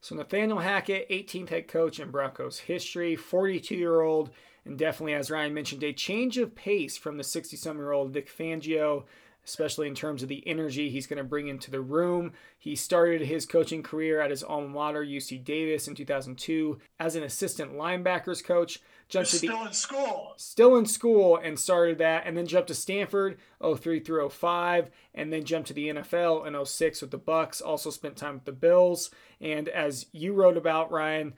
So 0.00 0.14
Nathaniel 0.14 0.58
Hackett, 0.58 1.08
18th 1.10 1.48
head 1.48 1.68
coach 1.68 1.98
in 1.98 2.10
Broncos 2.10 2.58
history, 2.58 3.16
42 3.16 3.74
year 3.74 4.00
old 4.00 4.30
and 4.66 4.76
definitely, 4.76 5.14
as 5.14 5.30
Ryan 5.30 5.54
mentioned, 5.54 5.84
a 5.84 5.92
change 5.92 6.38
of 6.38 6.56
pace 6.56 6.96
from 6.96 7.16
the 7.16 7.24
60 7.24 7.56
some 7.56 7.76
year 7.76 7.92
old 7.92 8.12
Vic 8.12 8.28
Fangio, 8.28 9.04
especially 9.46 9.86
in 9.86 9.94
terms 9.94 10.22
of 10.22 10.28
the 10.28 10.46
energy 10.46 10.90
he's 10.90 11.06
going 11.06 11.18
to 11.18 11.24
bring 11.24 11.48
into 11.48 11.70
the 11.70 11.80
room. 11.80 12.32
He 12.58 12.74
started 12.74 13.22
his 13.22 13.46
coaching 13.46 13.82
career 13.82 14.20
at 14.20 14.30
his 14.30 14.42
alma 14.42 14.68
mater, 14.68 15.04
UC 15.04 15.44
Davis, 15.44 15.86
in 15.86 15.94
2002 15.94 16.78
as 16.98 17.14
an 17.14 17.22
assistant 17.22 17.74
linebackers 17.74 18.44
coach. 18.44 18.80
Jumped 19.08 19.30
to 19.30 19.38
the, 19.38 19.46
still 19.46 19.64
in 19.64 19.72
school. 19.72 20.34
Still 20.36 20.76
in 20.76 20.84
school 20.84 21.36
and 21.36 21.58
started 21.58 21.98
that, 21.98 22.24
and 22.26 22.36
then 22.36 22.46
jumped 22.46 22.68
to 22.68 22.74
Stanford 22.74 23.38
03 23.62 24.00
through 24.00 24.28
05, 24.28 24.90
and 25.14 25.32
then 25.32 25.44
jumped 25.44 25.68
to 25.68 25.74
the 25.74 25.88
NFL 25.88 26.44
in 26.44 26.64
06 26.64 27.02
with 27.02 27.12
the 27.12 27.18
Bucs. 27.18 27.62
Also 27.64 27.90
spent 27.90 28.16
time 28.16 28.34
with 28.34 28.44
the 28.46 28.52
Bills, 28.52 29.10
and 29.40 29.68
as 29.68 30.06
you 30.10 30.32
wrote 30.32 30.56
about 30.56 30.90
Ryan 30.90 31.34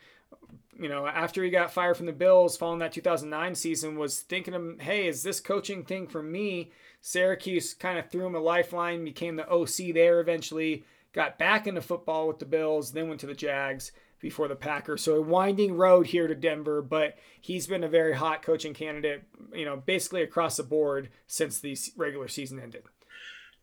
you 0.80 0.88
know, 0.88 1.06
after 1.06 1.42
he 1.42 1.50
got 1.50 1.72
fired 1.72 1.96
from 1.96 2.06
the 2.06 2.12
Bills 2.12 2.56
following 2.56 2.78
that 2.78 2.92
2009 2.92 3.54
season, 3.56 3.98
was 3.98 4.20
thinking 4.20 4.78
hey, 4.80 5.08
is 5.08 5.22
this 5.22 5.40
coaching 5.40 5.84
thing 5.84 6.06
for 6.06 6.22
me? 6.22 6.70
Syracuse 7.08 7.72
kind 7.72 7.98
of 7.98 8.10
threw 8.10 8.26
him 8.26 8.34
a 8.34 8.38
lifeline, 8.38 9.02
became 9.02 9.36
the 9.36 9.48
OC 9.50 9.94
there 9.94 10.20
eventually, 10.20 10.84
got 11.14 11.38
back 11.38 11.66
into 11.66 11.80
football 11.80 12.28
with 12.28 12.38
the 12.38 12.44
Bills, 12.44 12.92
then 12.92 13.08
went 13.08 13.20
to 13.20 13.26
the 13.26 13.32
Jags 13.32 13.92
before 14.20 14.46
the 14.46 14.54
Packers. 14.54 15.02
So 15.04 15.14
a 15.14 15.22
winding 15.22 15.78
road 15.78 16.08
here 16.08 16.26
to 16.26 16.34
Denver, 16.34 16.82
but 16.82 17.16
he's 17.40 17.66
been 17.66 17.82
a 17.82 17.88
very 17.88 18.14
hot 18.14 18.42
coaching 18.42 18.74
candidate, 18.74 19.22
you 19.54 19.64
know, 19.64 19.78
basically 19.78 20.20
across 20.20 20.58
the 20.58 20.64
board 20.64 21.08
since 21.26 21.60
the 21.60 21.78
regular 21.96 22.28
season 22.28 22.60
ended. 22.60 22.82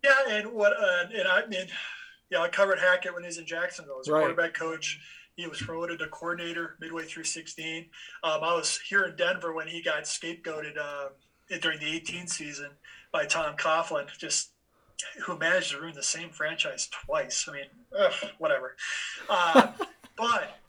Yeah, 0.03 0.15
and 0.27 0.51
what, 0.51 0.73
uh, 0.73 1.03
and 1.13 1.27
I 1.27 1.45
mean, 1.45 1.67
yeah, 2.31 2.39
I 2.39 2.47
covered 2.47 2.79
Hackett 2.79 3.13
when 3.13 3.21
he 3.21 3.27
was 3.27 3.37
in 3.37 3.45
Jacksonville 3.45 3.99
as 4.01 4.07
a 4.07 4.13
right. 4.13 4.21
quarterback 4.21 4.55
coach 4.55 4.99
he 5.35 5.45
was 5.47 5.61
promoted 5.61 5.99
to 5.99 6.07
coordinator 6.07 6.77
midway 6.79 7.03
through 7.03 7.25
16. 7.25 7.89
Um, 8.23 8.39
I 8.41 8.55
was 8.55 8.79
here 8.87 9.03
in 9.03 9.17
Denver 9.17 9.53
when 9.53 9.67
he 9.67 9.83
got 9.83 10.03
scapegoated 10.05 10.77
uh, 10.77 11.09
during 11.61 11.79
the 11.79 11.93
18 11.93 12.27
season 12.27 12.71
by 13.15 13.25
Tom 13.25 13.55
Coughlin, 13.55 14.07
just 14.17 14.49
who 15.23 15.37
managed 15.37 15.71
to 15.71 15.79
ruin 15.79 15.95
the 15.95 16.03
same 16.03 16.31
franchise 16.31 16.89
twice. 16.91 17.47
I 17.47 17.53
mean, 17.53 17.65
ugh, 17.97 18.13
whatever. 18.39 18.75
Uh, 19.29 19.71
but 20.17 20.59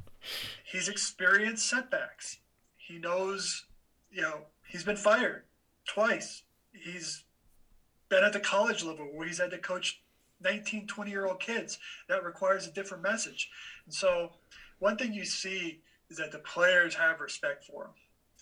he's 0.62 0.88
experienced 0.88 1.68
setbacks. 1.68 2.38
He 2.76 2.98
knows, 2.98 3.64
you 4.12 4.22
know, 4.22 4.42
he's 4.68 4.84
been 4.84 4.96
fired 4.96 5.42
twice. 5.88 6.44
He's 6.72 7.24
been 8.08 8.22
at 8.22 8.32
the 8.32 8.38
college 8.38 8.84
level 8.84 9.06
where 9.06 9.26
he's 9.26 9.40
had 9.40 9.50
to 9.50 9.58
coach 9.58 10.00
19, 10.40 10.86
20 10.86 11.10
year 11.10 11.26
old 11.26 11.40
kids. 11.40 11.80
That 12.08 12.22
requires 12.22 12.68
a 12.68 12.70
different 12.70 13.02
message. 13.02 13.50
And 13.86 13.92
so, 13.92 14.34
one 14.78 14.96
thing 14.96 15.12
you 15.12 15.24
see 15.24 15.80
is 16.10 16.18
that 16.18 16.30
the 16.30 16.38
players 16.38 16.94
have 16.94 17.18
respect 17.18 17.64
for 17.64 17.86
him. 17.86 17.90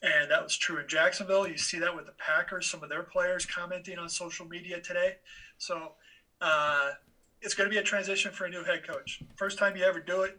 And 0.05 0.31
that 0.31 0.43
was 0.43 0.55
true 0.55 0.79
in 0.79 0.87
Jacksonville. 0.87 1.49
You 1.49 1.57
see 1.57 1.79
that 1.79 1.97
with 1.97 2.05
the 2.05 2.13
Packers, 2.13 2.67
some 2.67 2.83
of 2.83 2.91
their 2.91 3.03
players 3.03 3.47
commenting 3.47 3.99
on 3.99 4.11
social 4.11 4.47
media 4.47 4.79
today. 4.79 5.17
So, 5.57 5.93
uh, 6.43 6.91
it's 7.41 7.55
going 7.55 7.69
to 7.69 7.75
be 7.75 7.79
a 7.79 7.83
transition 7.83 8.31
for 8.31 8.45
a 8.45 8.51
new 8.51 8.65
head 8.65 8.87
coach. 8.87 9.23
First 9.37 9.59
time 9.59 9.77
you 9.77 9.85
ever 9.85 10.01
do 10.01 10.23
it, 10.23 10.39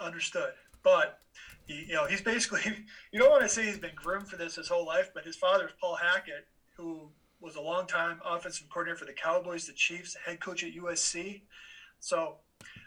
understood. 0.00 0.52
But 0.84 1.18
he, 1.66 1.86
you 1.88 1.94
know, 1.94 2.06
he's 2.06 2.20
basically 2.20 2.60
you 3.12 3.18
don't 3.18 3.30
want 3.30 3.42
to 3.42 3.48
say 3.48 3.64
he's 3.64 3.78
been 3.78 3.94
groomed 3.96 4.28
for 4.28 4.36
this 4.36 4.54
his 4.54 4.68
whole 4.68 4.86
life, 4.86 5.10
but 5.12 5.24
his 5.24 5.36
father 5.36 5.66
is 5.66 5.72
Paul 5.80 5.96
Hackett, 5.96 6.46
who 6.76 7.08
was 7.40 7.56
a 7.56 7.60
longtime 7.60 8.20
offensive 8.24 8.68
coordinator 8.68 8.98
for 8.98 9.04
the 9.06 9.12
Cowboys, 9.12 9.66
the 9.66 9.72
Chiefs, 9.72 10.16
head 10.24 10.40
coach 10.40 10.62
at 10.62 10.72
USC. 10.72 11.42
So, 12.00 12.36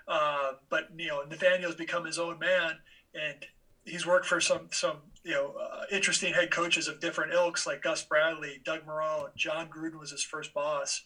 uh, 0.08 0.54
but 0.70 0.90
you 0.96 1.08
know, 1.08 1.24
Nathaniel's 1.24 1.76
become 1.76 2.06
his 2.06 2.18
own 2.18 2.40
man, 2.40 2.78
and 3.14 3.46
he's 3.88 4.06
worked 4.06 4.26
for 4.26 4.40
some 4.42 4.68
some 4.72 4.98
you 5.24 5.32
know 5.32 5.56
uh, 5.60 5.84
interesting 5.92 6.34
head 6.34 6.52
coaches 6.52 6.88
of 6.88 7.00
different 7.00 7.34
ilks 7.34 7.66
like 7.66 7.82
Gus 7.82 8.04
Bradley, 8.04 8.62
Doug 8.64 8.86
Marrone, 8.86 9.36
Jon 9.36 9.68
Gruden 9.70 10.00
was 10.00 10.12
his 10.12 10.24
first 10.24 10.54
boss, 10.54 11.04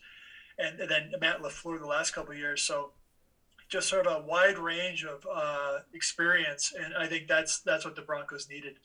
and, 0.57 0.79
and 0.79 0.89
then 0.89 1.11
Matt 1.19 1.41
LaFleur 1.41 1.79
the 1.79 1.85
last 1.85 2.11
couple 2.11 2.33
years. 2.33 2.61
So 2.61 2.91
just 3.69 3.87
sort 3.87 4.05
of 4.05 4.23
a 4.23 4.25
wide 4.25 4.57
range 4.57 5.05
of 5.05 5.25
uh, 5.31 5.79
experience, 5.93 6.73
and 6.77 6.93
I 6.93 7.07
think 7.07 7.27
that's 7.27 7.59
that's 7.61 7.85
what 7.85 7.95
the 7.95 8.01
Broncos 8.01 8.49
needed. 8.49 8.75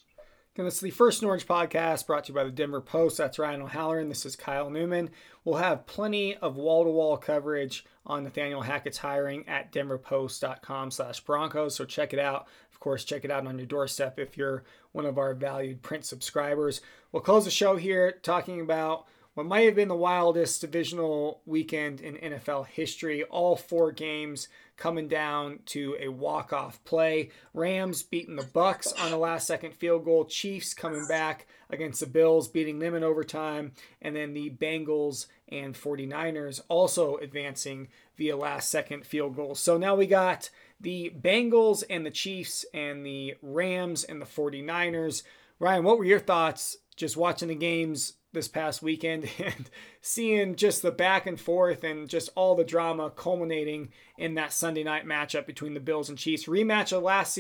And 0.59 0.67
this 0.67 0.77
is 0.77 0.81
the 0.81 0.91
First 0.91 1.21
and 1.21 1.29
Orange 1.29 1.47
podcast 1.47 2.07
brought 2.07 2.25
to 2.25 2.29
you 2.33 2.35
by 2.35 2.45
the 2.45 2.51
Denver 2.51 2.81
Post. 2.81 3.19
That's 3.19 3.39
Ryan 3.39 3.61
O'Halloran. 3.61 4.09
This 4.09 4.25
is 4.25 4.37
Kyle 4.37 4.71
Newman. 4.71 5.11
We'll 5.45 5.59
have 5.59 5.87
plenty 5.87 6.35
of 6.37 6.57
wall-to-wall 6.57 7.19
coverage 7.19 7.85
on 8.07 8.25
Nathaniel 8.25 8.63
Hackett's 8.63 8.97
hiring 8.97 9.47
at 9.49 9.71
denverpost.com 9.71 10.93
slash 10.93 11.21
Broncos. 11.21 11.75
So 11.75 11.85
check 11.85 12.15
it 12.15 12.19
out. 12.19 12.47
Of 12.77 12.81
course, 12.81 13.05
check 13.05 13.25
it 13.25 13.31
out 13.31 13.47
on 13.47 13.57
your 13.57 13.67
doorstep 13.67 14.19
if 14.19 14.37
you're 14.37 14.63
one 14.93 15.07
of 15.07 15.17
our 15.17 15.33
valued 15.33 15.81
print 15.81 16.05
subscribers. 16.05 16.83
We'll 17.11 17.23
close 17.23 17.47
the 17.47 17.51
show 17.51 17.77
here 17.77 18.13
talking 18.23 18.61
about 18.61 19.07
what 19.33 19.47
might 19.47 19.65
have 19.65 19.75
been 19.75 19.89
the 19.89 19.97
wildest 19.97 20.61
divisional 20.61 21.41
weekend 21.47 22.03
in 22.03 22.17
NFL 22.17 22.67
history. 22.67 23.23
All 23.25 23.57
four 23.57 23.93
games 23.93 24.49
coming 24.77 25.09
down 25.09 25.61
to 25.67 25.97
a 25.99 26.09
walk-off 26.09 26.85
play. 26.85 27.31
Rams 27.55 28.03
beating 28.03 28.37
the 28.37 28.43
Bucs 28.43 28.93
on 29.03 29.11
a 29.11 29.19
last-second 29.19 29.73
field 29.73 30.05
goal. 30.05 30.27
Chiefs 30.27 30.75
coming 30.75 31.07
back 31.07 31.47
against 31.71 32.01
the 32.01 32.07
Bills, 32.07 32.47
beating 32.47 32.79
them 32.79 32.95
in 32.95 33.03
overtime, 33.03 33.73
and 34.03 34.15
then 34.15 34.35
the 34.35 34.51
Bengals 34.51 35.29
and 35.49 35.75
49ers 35.75 36.61
also 36.69 37.17
advancing 37.17 37.89
via 38.19 38.37
last-second 38.37 39.07
field 39.07 39.35
goal. 39.35 39.55
So 39.55 39.79
now 39.79 39.97
we 39.97 40.07
got 40.07 40.51
the 40.81 41.13
Bengals 41.19 41.85
and 41.89 42.05
the 42.05 42.11
Chiefs 42.11 42.65
and 42.75 43.05
the 43.05 43.35
Rams 43.43 44.05
and 44.05 44.21
the 44.21 44.27
49ers. 44.27 45.23
Ryan, 45.59 45.85
what 45.85 45.99
were 45.99 46.05
your 46.05 46.21
thoughts 46.21 46.77
just 46.97 47.17
watching 47.17 47.49
the 47.49 47.55
games 47.55 48.15
this 48.33 48.49
past 48.49 48.83
weekend 48.83 49.29
and 49.39 49.71
seeing 50.01 50.55
just 50.55 50.83
the 50.83 50.91
back 50.91 51.27
and 51.27 51.41
forth 51.41 51.83
and 51.83 52.09
just 52.09 52.29
all 52.37 52.55
the 52.55 52.65
drama 52.65 53.11
culminating 53.11 53.89
in 54.19 54.35
that 54.35 54.53
Sunday 54.53 54.85
night 54.85 55.07
matchup 55.07 55.47
between 55.47 55.75
the 55.75 55.81
Bills 55.81 56.09
and 56.09 56.19
Chiefs. 56.19 56.47
Rematch 56.47 56.97
of 56.97 57.03
last 57.03 57.39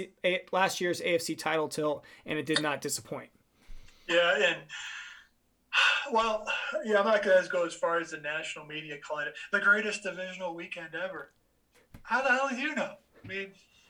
last 0.52 0.80
year's 0.80 1.00
AFC 1.00 1.38
title 1.38 1.68
tilt, 1.68 2.04
and 2.24 2.38
it 2.38 2.46
did 2.46 2.62
not 2.62 2.80
disappoint. 2.80 3.30
Yeah, 4.08 4.36
and 4.36 4.56
well, 6.12 6.46
yeah, 6.84 7.00
I'm 7.00 7.06
not 7.06 7.22
to 7.22 7.48
go 7.50 7.66
as 7.66 7.74
far 7.74 7.98
as 8.00 8.10
the 8.10 8.18
national 8.18 8.66
media 8.66 8.96
calling 9.06 9.26
it 9.26 9.34
the 9.52 9.60
greatest 9.60 10.02
divisional 10.02 10.54
weekend 10.54 10.94
ever. 10.94 11.32
How 12.02 12.22
the 12.22 12.28
hell 12.28 12.48
do 12.48 12.56
you 12.56 12.74
know? 12.74 12.92
I 13.30 13.35
mean, 13.35 13.49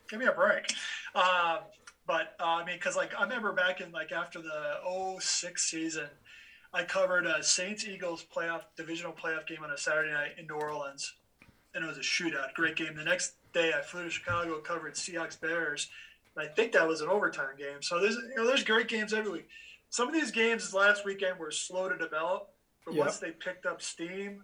give 0.09 0.21
me 0.21 0.26
a 0.26 0.33
break. 0.33 0.73
Um, 1.14 1.59
but 2.07 2.37
uh, 2.40 2.45
I 2.45 2.64
mean, 2.64 2.76
because 2.76 2.97
like 2.97 3.14
I 3.19 3.23
remember 3.23 3.52
back 3.52 3.81
in 3.81 3.90
like 3.93 4.12
after 4.12 4.40
the 4.40 5.19
06 5.21 5.62
season, 5.62 6.09
I 6.73 6.85
covered 6.85 7.26
a 7.26 7.43
Saints 7.43 7.85
Eagles 7.85 8.25
playoff 8.35 8.62
divisional 8.76 9.12
playoff 9.12 9.47
game 9.47 9.64
on 9.64 9.71
a 9.71 9.78
Saturday 9.78 10.12
night 10.12 10.33
in 10.38 10.47
New 10.47 10.55
Orleans, 10.55 11.14
and 11.75 11.85
it 11.85 11.88
was 11.88 11.99
a 11.99 12.02
shootout. 12.02 12.55
Great 12.55 12.76
game. 12.76 12.95
The 12.95 13.05
next 13.05 13.35
day, 13.52 13.73
I 13.76 13.83
flew 13.83 14.05
to 14.05 14.11
Chicago, 14.11 14.59
covered 14.61 14.95
Seahawks 14.95 15.40
Bears. 15.40 15.88
I 16.37 16.47
think 16.47 16.73
that 16.73 16.87
was 16.87 17.00
an 17.00 17.09
overtime 17.09 17.57
game. 17.59 17.81
So 17.81 18.00
there's 18.00 18.16
you 18.16 18.35
know 18.37 18.47
there's 18.47 18.62
great 18.62 18.88
games 18.88 19.12
every 19.12 19.31
week. 19.31 19.49
Some 19.90 20.09
of 20.09 20.14
these 20.14 20.31
games 20.31 20.75
last 20.75 21.05
weekend 21.05 21.38
were 21.38 21.50
slow 21.50 21.88
to 21.88 21.97
develop, 21.97 22.50
but 22.85 22.95
yep. 22.95 23.07
once 23.07 23.19
they 23.19 23.31
picked 23.31 23.66
up 23.66 23.81
steam, 23.81 24.43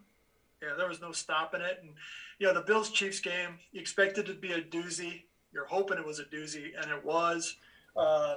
yeah, 0.63 0.75
there 0.77 0.89
was 0.89 1.01
no 1.01 1.13
stopping 1.13 1.61
it. 1.61 1.79
And 1.83 1.93
you 2.39 2.47
know 2.47 2.55
the 2.55 2.61
Bills 2.61 2.91
Chiefs 2.91 3.21
game, 3.21 3.59
you 3.73 3.81
expected 3.81 4.29
it 4.29 4.35
to 4.35 4.39
be 4.39 4.53
a 4.53 4.63
doozy. 4.63 5.25
You're 5.53 5.67
hoping 5.67 5.99
it 5.99 6.07
was 6.07 6.19
a 6.19 6.25
doozy, 6.25 6.71
and 6.81 6.91
it 6.91 7.05
was. 7.05 7.57
Uh, 7.97 8.37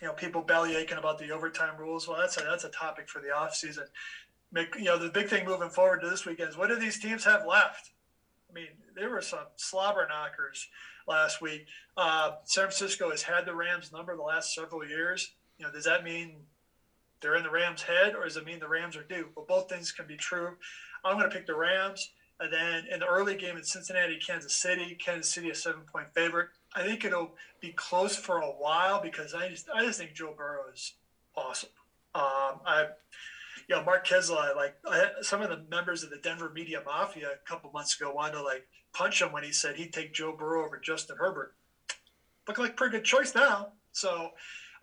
you 0.00 0.08
know, 0.08 0.12
people 0.12 0.42
belly 0.42 0.76
aching 0.76 0.98
about 0.98 1.18
the 1.18 1.30
overtime 1.30 1.76
rules. 1.78 2.06
Well, 2.06 2.18
that's 2.18 2.36
a 2.36 2.40
that's 2.40 2.64
a 2.64 2.68
topic 2.68 3.08
for 3.08 3.20
the 3.20 3.30
off 3.30 3.54
season. 3.54 3.84
Make, 4.52 4.74
you 4.76 4.84
know, 4.84 4.98
the 4.98 5.08
big 5.08 5.28
thing 5.28 5.44
moving 5.44 5.70
forward 5.70 6.00
to 6.02 6.10
this 6.10 6.26
weekend 6.26 6.50
is 6.50 6.56
what 6.56 6.68
do 6.68 6.76
these 6.76 6.98
teams 7.00 7.24
have 7.24 7.46
left? 7.46 7.90
I 8.50 8.52
mean, 8.52 8.68
there 8.94 9.10
were 9.10 9.22
some 9.22 9.40
slobber 9.56 10.06
knockers 10.08 10.68
last 11.08 11.40
week. 11.40 11.66
Uh, 11.96 12.32
San 12.44 12.64
Francisco 12.64 13.10
has 13.10 13.22
had 13.22 13.46
the 13.46 13.54
Rams 13.54 13.92
number 13.92 14.16
the 14.16 14.22
last 14.22 14.54
several 14.54 14.86
years. 14.86 15.32
You 15.58 15.66
know, 15.66 15.72
does 15.72 15.84
that 15.84 16.04
mean 16.04 16.36
they're 17.20 17.36
in 17.36 17.42
the 17.42 17.50
Rams' 17.50 17.82
head, 17.82 18.14
or 18.14 18.24
does 18.24 18.36
it 18.36 18.44
mean 18.44 18.60
the 18.60 18.68
Rams 18.68 18.96
are 18.96 19.02
due? 19.02 19.28
Well, 19.34 19.46
both 19.48 19.68
things 19.68 19.92
can 19.92 20.06
be 20.06 20.16
true. 20.16 20.56
I'm 21.04 21.18
going 21.18 21.30
to 21.30 21.34
pick 21.36 21.46
the 21.46 21.56
Rams. 21.56 22.10
And 22.38 22.52
then 22.52 22.84
in 22.92 23.00
the 23.00 23.06
early 23.06 23.36
game 23.36 23.56
in 23.56 23.64
Cincinnati, 23.64 24.18
Kansas 24.18 24.54
City, 24.54 24.94
Kansas 25.02 25.32
City 25.32 25.50
a 25.50 25.54
seven 25.54 25.82
point 25.90 26.08
favorite. 26.14 26.48
I 26.74 26.82
think 26.82 27.04
it'll 27.04 27.34
be 27.60 27.72
close 27.72 28.14
for 28.14 28.38
a 28.38 28.46
while 28.46 29.00
because 29.00 29.32
I 29.32 29.48
just 29.48 29.66
I 29.74 29.84
just 29.84 29.98
think 29.98 30.12
Joe 30.12 30.34
Burrow 30.36 30.64
is 30.72 30.92
awesome. 31.34 31.70
Um, 32.14 32.60
I, 32.66 32.86
you 33.68 33.76
know, 33.76 33.84
Mark 33.84 34.06
Kiszla, 34.06 34.54
like 34.54 34.76
I, 34.86 35.08
some 35.22 35.40
of 35.40 35.48
the 35.48 35.64
members 35.70 36.02
of 36.02 36.10
the 36.10 36.18
Denver 36.18 36.52
media 36.54 36.82
mafia 36.84 37.28
a 37.28 37.48
couple 37.48 37.70
months 37.72 37.98
ago 37.98 38.12
wanted 38.12 38.32
to 38.32 38.42
like 38.42 38.66
punch 38.92 39.22
him 39.22 39.32
when 39.32 39.42
he 39.42 39.52
said 39.52 39.76
he'd 39.76 39.94
take 39.94 40.12
Joe 40.12 40.36
Burrow 40.36 40.66
over 40.66 40.78
Justin 40.78 41.16
Herbert. 41.18 41.54
Look 42.46 42.58
like 42.58 42.76
pretty 42.76 42.98
good 42.98 43.04
choice 43.04 43.34
now. 43.34 43.72
So 43.92 44.32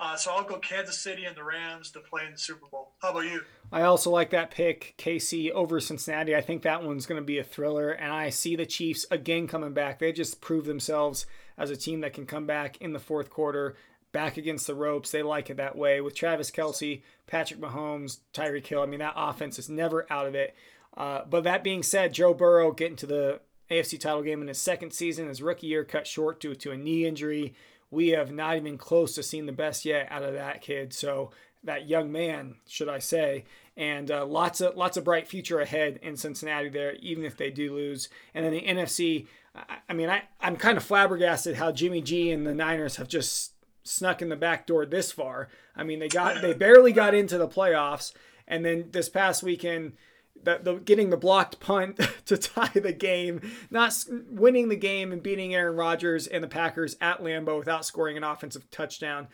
uh, 0.04 0.18
so 0.18 0.32
I'll 0.32 0.44
go 0.44 0.58
Kansas 0.58 1.00
City 1.00 1.24
and 1.24 1.36
the 1.36 1.44
Rams 1.44 1.90
to 1.92 2.02
play 2.02 2.26
in 2.26 2.34
the 2.34 2.38
Super 2.38 2.66
Bowl. 2.70 2.92
How 3.02 3.12
about 3.12 3.22
you? 3.22 3.42
I 3.72 3.84
also 3.84 4.10
like 4.10 4.32
that 4.32 4.52
pick, 4.52 4.96
KC 4.98 5.52
over 5.52 5.80
Cincinnati. 5.80 6.36
I 6.36 6.42
think 6.42 6.64
that 6.64 6.84
one's 6.84 7.06
going 7.06 7.22
to 7.22 7.26
be 7.26 7.40
a 7.40 7.44
thriller, 7.44 7.92
and 7.92 8.12
I 8.12 8.30
see 8.30 8.58
the 8.58 8.66
Chiefs 8.66 9.06
again 9.10 9.48
coming 9.48 9.74
back. 9.74 10.00
They 10.00 10.12
just 10.12 10.42
proved 10.42 10.68
themselves 10.68 11.26
as 11.58 11.70
a 11.70 11.78
team 11.78 12.02
that 12.02 12.14
can 12.14 12.26
come 12.26 12.46
back 12.46 12.82
in 12.82 12.92
the 12.92 13.00
fourth 13.00 13.30
quarter, 13.30 13.78
back 14.12 14.36
against 14.36 14.68
the 14.68 14.76
ropes. 14.76 15.10
They 15.10 15.24
like 15.24 15.50
it 15.50 15.58
that 15.58 15.78
way 15.78 16.02
with 16.02 16.16
Travis 16.16 16.52
Kelce, 16.52 17.02
Patrick 17.26 17.62
Mahomes, 17.62 18.20
Tyreek 18.34 18.68
Hill. 18.68 18.82
I 18.82 18.86
mean, 18.86 19.00
that 19.00 19.14
offense 19.16 19.58
is 19.58 19.70
never 19.70 20.06
out 20.12 20.28
of 20.28 20.36
it. 20.36 20.54
Uh, 20.98 21.22
but 21.30 21.46
that 21.46 21.64
being 21.64 21.82
said, 21.82 22.14
Joe 22.14 22.34
Burrow 22.34 22.74
getting 22.74 22.98
to 22.98 23.08
the 23.08 23.40
AFC 23.72 24.00
title 24.00 24.22
game 24.22 24.42
in 24.42 24.50
his 24.50 24.62
second 24.62 24.92
season, 24.92 25.30
his 25.30 25.42
rookie 25.42 25.68
year 25.68 25.86
cut 25.86 26.06
short 26.06 26.42
due 26.42 26.56
to 26.56 26.72
a 26.72 26.78
knee 26.78 27.06
injury 27.06 27.56
we 27.94 28.10
have 28.10 28.32
not 28.32 28.58
even 28.58 28.78
close 28.78 29.16
to 29.16 29.24
seeing 29.24 29.46
the 29.46 29.52
best 29.52 29.86
yet 29.86 30.08
out 30.10 30.24
of 30.24 30.34
that 30.34 30.62
kid. 30.62 30.94
So 30.94 31.32
that 31.64 31.88
young 31.88 32.12
man, 32.12 32.56
should 32.68 32.90
I 32.90 33.00
say, 33.00 33.46
and 33.78 34.12
uh, 34.12 34.26
lots 34.26 34.62
of 34.62 34.76
lots 34.76 34.98
of 34.98 35.04
bright 35.04 35.28
future 35.28 35.60
ahead 35.60 36.00
in 36.02 36.18
Cincinnati 36.18 36.70
there, 36.70 36.96
even 36.96 37.24
if 37.24 37.38
they 37.38 37.50
do 37.52 37.74
lose. 37.74 38.10
And 38.34 38.46
then 38.46 38.54
the 38.54 38.62
NFC, 38.62 39.28
I, 39.56 39.78
I 39.90 39.94
mean, 39.94 40.10
I 40.10 40.24
I'm 40.42 40.58
kind 40.58 40.78
of 40.78 40.84
flabbergasted 40.84 41.56
how 41.56 41.72
Jimmy 41.72 42.02
G 42.02 42.32
and 42.32 42.46
the 42.46 42.54
Niners 42.54 42.98
have 42.98 43.08
just 43.08 43.54
snuck 43.84 44.22
in 44.22 44.30
the 44.30 44.36
back 44.36 44.68
door 44.68 44.86
this 44.86 45.12
far. 45.12 45.50
I 45.76 45.84
mean, 45.84 46.00
they 46.00 46.10
got 46.10 46.42
they 46.42 46.54
barely 46.54 46.92
got 46.92 47.14
into 47.14 47.38
the 47.38 47.48
playoffs, 47.48 48.14
and 48.48 48.66
then 48.66 48.90
this 48.92 49.10
past 49.10 49.44
weekend 49.44 49.94
the, 50.42 50.60
the 50.62 50.76
getting 50.76 51.10
the 51.10 51.18
blocked 51.18 51.60
punt 51.60 52.00
to 52.26 52.38
tie 52.38 52.68
the 52.74 52.94
game, 52.94 53.42
not 53.70 53.94
winning 54.30 54.70
the 54.70 54.76
game 54.76 55.12
and 55.12 55.24
beating 55.24 55.54
Aaron 55.54 55.76
Rodgers 55.76 56.28
and 56.28 56.44
the 56.44 56.48
Packers 56.48 56.96
at 57.02 57.22
Lambeau 57.22 57.58
without 57.58 57.86
scoring 57.86 58.18
an 58.18 58.24
offensive 58.24 58.70
touchdown. 58.72 59.28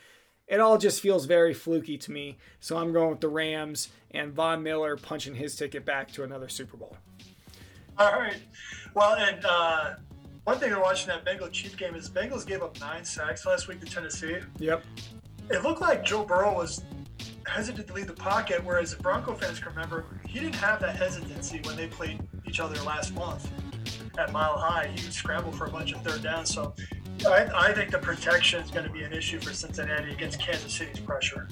It 0.47 0.59
all 0.59 0.77
just 0.79 1.01
feels 1.01 1.25
very 1.25 1.53
fluky 1.53 1.97
to 1.99 2.11
me. 2.11 2.37
So 2.59 2.77
I'm 2.77 2.91
going 2.91 3.11
with 3.11 3.21
the 3.21 3.29
Rams 3.29 3.89
and 4.11 4.33
Von 4.33 4.63
Miller 4.63 4.97
punching 4.97 5.35
his 5.35 5.55
ticket 5.55 5.85
back 5.85 6.11
to 6.13 6.23
another 6.23 6.49
Super 6.49 6.75
Bowl. 6.75 6.97
All 7.99 8.13
right. 8.13 8.37
Well, 8.95 9.15
and 9.15 9.45
uh, 9.45 9.93
one 10.45 10.57
thing 10.57 10.71
in 10.71 10.79
watching 10.79 11.09
that 11.09 11.23
Bengals 11.23 11.51
Chief 11.51 11.77
game 11.77 11.93
is 11.93 12.09
Bengals 12.09 12.47
gave 12.47 12.63
up 12.63 12.79
nine 12.79 13.05
sacks 13.05 13.45
last 13.45 13.67
week 13.67 13.79
to 13.81 13.85
Tennessee. 13.85 14.37
Yep. 14.57 14.83
It 15.51 15.63
looked 15.63 15.81
like 15.81 16.03
Joe 16.03 16.23
Burrow 16.23 16.55
was 16.55 16.83
hesitant 17.49 17.87
to 17.87 17.93
leave 17.93 18.07
the 18.07 18.13
pocket, 18.13 18.63
whereas 18.63 18.95
Bronco 18.95 19.33
fans 19.33 19.59
can 19.59 19.69
remember 19.69 20.05
he 20.27 20.39
didn't 20.39 20.55
have 20.55 20.79
that 20.81 20.95
hesitancy 20.95 21.61
when 21.63 21.75
they 21.75 21.87
played 21.87 22.21
each 22.47 22.59
other 22.59 22.81
last 22.83 23.13
month 23.13 23.49
at 24.17 24.31
Mile 24.31 24.57
High. 24.57 24.87
He 24.95 25.03
would 25.03 25.13
scramble 25.13 25.51
for 25.51 25.65
a 25.65 25.69
bunch 25.69 25.93
of 25.93 26.01
third 26.01 26.23
downs. 26.23 26.53
So 26.53 26.73
I, 27.27 27.49
I 27.53 27.73
think 27.73 27.91
the 27.91 27.99
protection 27.99 28.61
is 28.61 28.71
going 28.71 28.85
to 28.85 28.91
be 28.91 29.03
an 29.03 29.13
issue 29.13 29.39
for 29.39 29.53
Cincinnati 29.53 30.11
against 30.11 30.39
Kansas 30.39 30.73
City's 30.73 30.99
pressure. 30.99 31.47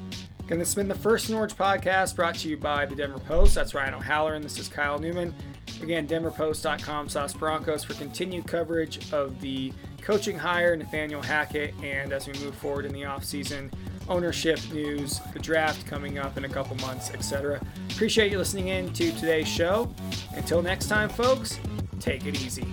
And 0.50 0.62
this 0.62 0.70
has 0.70 0.76
been 0.76 0.88
the 0.88 0.96
First 0.96 1.30
Orange 1.30 1.56
podcast 1.56 2.16
brought 2.16 2.36
to 2.36 2.48
you 2.48 2.56
by 2.56 2.86
the 2.86 2.96
Denver 2.96 3.20
Post. 3.20 3.56
That's 3.56 3.74
Ryan 3.74 3.96
O'Halloran. 3.96 4.42
This 4.42 4.58
is 4.58 4.70
Kyle 4.70 4.98
Newman. 4.98 5.34
Again, 5.82 6.08
denverpost.com 6.08 7.10
slash 7.10 7.34
Broncos 7.34 7.84
for 7.84 7.94
continued 7.96 8.48
coverage 8.48 9.12
of 9.12 9.40
the 9.42 9.74
coaching 10.02 10.40
hire, 10.40 10.76
Nathaniel 10.76 11.22
Hackett, 11.22 11.74
and 11.84 12.14
as 12.14 12.28
we 12.28 12.34
move 12.40 12.56
forward 12.56 12.86
in 12.86 12.94
the 12.94 13.02
offseason, 13.02 13.72
ownership 14.10 14.60
news, 14.72 15.20
the 15.34 15.40
draft 15.40 15.86
coming 15.86 16.18
up 16.18 16.38
in 16.38 16.46
a 16.46 16.50
couple 16.50 16.76
months, 16.78 17.12
etc. 17.12 17.62
Appreciate 17.92 18.32
you 18.32 18.38
listening 18.38 18.68
in 18.70 18.92
to 18.94 19.12
today's 19.14 19.48
show. 19.48 19.94
Until 20.36 20.62
next 20.62 20.88
time, 20.88 21.10
folks, 21.10 21.60
take 22.00 22.26
it 22.26 22.42
easy. 22.42 22.66